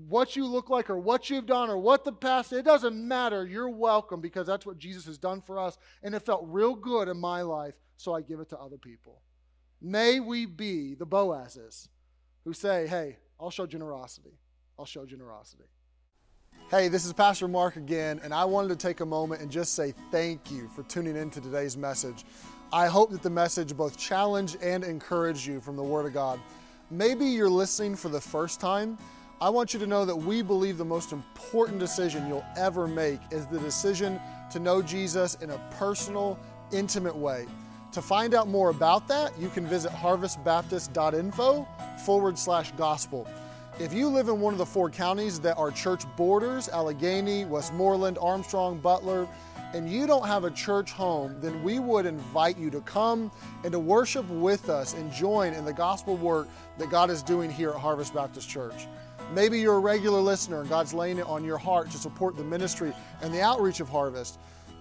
what 0.06 0.36
you 0.36 0.46
look 0.46 0.70
like 0.70 0.88
or 0.88 0.98
what 0.98 1.28
you've 1.28 1.46
done 1.46 1.68
or 1.68 1.78
what 1.78 2.04
the 2.04 2.12
past, 2.12 2.52
it 2.52 2.64
doesn't 2.64 2.96
matter. 2.96 3.44
You're 3.44 3.68
welcome 3.68 4.20
because 4.20 4.46
that's 4.46 4.64
what 4.64 4.78
Jesus 4.78 5.06
has 5.06 5.18
done 5.18 5.40
for 5.40 5.58
us. 5.58 5.76
And 6.04 6.14
it 6.14 6.24
felt 6.24 6.44
real 6.46 6.76
good 6.76 7.08
in 7.08 7.16
my 7.16 7.42
life 7.42 7.74
so 7.98 8.14
I 8.14 8.22
give 8.22 8.40
it 8.40 8.48
to 8.50 8.58
other 8.58 8.78
people. 8.78 9.20
May 9.82 10.20
we 10.20 10.46
be 10.46 10.94
the 10.94 11.06
Boazes 11.06 11.88
who 12.44 12.52
say, 12.52 12.86
hey, 12.86 13.18
I'll 13.38 13.50
show 13.50 13.66
generosity. 13.66 14.38
I'll 14.78 14.86
show 14.86 15.04
generosity. 15.04 15.64
Hey, 16.70 16.88
this 16.88 17.04
is 17.04 17.12
Pastor 17.12 17.48
Mark 17.48 17.76
again, 17.76 18.20
and 18.22 18.32
I 18.32 18.44
wanted 18.44 18.68
to 18.68 18.76
take 18.76 19.00
a 19.00 19.06
moment 19.06 19.42
and 19.42 19.50
just 19.50 19.74
say 19.74 19.92
thank 20.10 20.50
you 20.50 20.68
for 20.68 20.84
tuning 20.84 21.16
in 21.16 21.30
to 21.30 21.40
today's 21.40 21.76
message. 21.76 22.24
I 22.72 22.86
hope 22.86 23.10
that 23.10 23.22
the 23.22 23.30
message 23.30 23.76
both 23.76 23.98
challenge 23.98 24.56
and 24.62 24.84
encourage 24.84 25.46
you 25.46 25.60
from 25.60 25.76
the 25.76 25.82
Word 25.82 26.06
of 26.06 26.12
God. 26.12 26.38
Maybe 26.90 27.24
you're 27.24 27.50
listening 27.50 27.96
for 27.96 28.10
the 28.10 28.20
first 28.20 28.60
time. 28.60 28.96
I 29.40 29.48
want 29.48 29.72
you 29.72 29.80
to 29.80 29.86
know 29.86 30.04
that 30.04 30.16
we 30.16 30.42
believe 30.42 30.78
the 30.78 30.84
most 30.84 31.12
important 31.12 31.78
decision 31.78 32.28
you'll 32.28 32.44
ever 32.56 32.86
make 32.86 33.20
is 33.30 33.46
the 33.46 33.58
decision 33.58 34.20
to 34.52 34.58
know 34.58 34.82
Jesus 34.82 35.36
in 35.36 35.50
a 35.50 35.58
personal, 35.78 36.38
intimate 36.70 37.16
way. 37.16 37.46
To 37.92 38.02
find 38.02 38.34
out 38.34 38.48
more 38.48 38.70
about 38.70 39.08
that, 39.08 39.38
you 39.38 39.48
can 39.48 39.66
visit 39.66 39.92
harvestbaptist.info 39.92 41.68
forward 42.04 42.38
slash 42.38 42.72
gospel. 42.72 43.26
If 43.80 43.92
you 43.92 44.08
live 44.08 44.28
in 44.28 44.40
one 44.40 44.52
of 44.52 44.58
the 44.58 44.66
four 44.66 44.90
counties 44.90 45.40
that 45.40 45.56
are 45.56 45.70
church 45.70 46.04
borders 46.16 46.68
Allegheny, 46.68 47.44
Westmoreland, 47.44 48.18
Armstrong, 48.20 48.78
Butler 48.78 49.28
and 49.74 49.90
you 49.90 50.06
don't 50.06 50.26
have 50.26 50.44
a 50.44 50.50
church 50.50 50.92
home, 50.92 51.36
then 51.40 51.62
we 51.62 51.78
would 51.78 52.06
invite 52.06 52.56
you 52.56 52.70
to 52.70 52.80
come 52.82 53.30
and 53.64 53.72
to 53.72 53.78
worship 53.78 54.28
with 54.30 54.70
us 54.70 54.94
and 54.94 55.12
join 55.12 55.52
in 55.52 55.64
the 55.64 55.72
gospel 55.72 56.16
work 56.16 56.48
that 56.78 56.90
God 56.90 57.10
is 57.10 57.22
doing 57.22 57.50
here 57.50 57.70
at 57.70 57.76
Harvest 57.76 58.14
Baptist 58.14 58.48
Church. 58.48 58.86
Maybe 59.34 59.60
you're 59.60 59.76
a 59.76 59.80
regular 59.80 60.20
listener 60.20 60.60
and 60.60 60.70
God's 60.70 60.94
laying 60.94 61.18
it 61.18 61.26
on 61.26 61.44
your 61.44 61.58
heart 61.58 61.90
to 61.90 61.98
support 61.98 62.36
the 62.36 62.44
ministry 62.44 62.94
and 63.20 63.32
the 63.32 63.42
outreach 63.42 63.80
of 63.80 63.88
Harvest. 63.88 64.38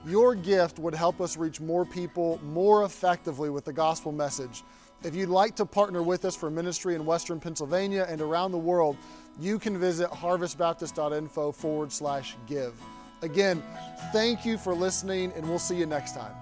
Your 0.07 0.35
gift 0.35 0.79
would 0.79 0.95
help 0.95 1.19
us 1.19 1.35
reach 1.35 1.59
more 1.59 1.83
people 1.83 2.39
more 2.43 2.85
effectively 2.85 3.49
with 3.49 3.65
the 3.65 3.73
gospel 3.73 4.13
message. 4.13 4.63
If 5.03 5.13
you'd 5.13 5.27
like 5.27 5.55
to 5.57 5.65
partner 5.65 6.01
with 6.01 6.23
us 6.23 6.33
for 6.33 6.49
ministry 6.49 6.95
in 6.95 7.05
Western 7.05 7.41
Pennsylvania 7.41 8.05
and 8.07 8.21
around 8.21 8.53
the 8.53 8.57
world, 8.57 8.95
you 9.37 9.59
can 9.59 9.77
visit 9.77 10.09
harvestbaptist.info 10.09 11.51
forward 11.51 11.91
slash 11.91 12.37
give. 12.47 12.73
Again, 13.21 13.61
thank 14.13 14.45
you 14.45 14.57
for 14.57 14.73
listening, 14.73 15.33
and 15.35 15.47
we'll 15.47 15.59
see 15.59 15.75
you 15.75 15.85
next 15.85 16.13
time. 16.15 16.33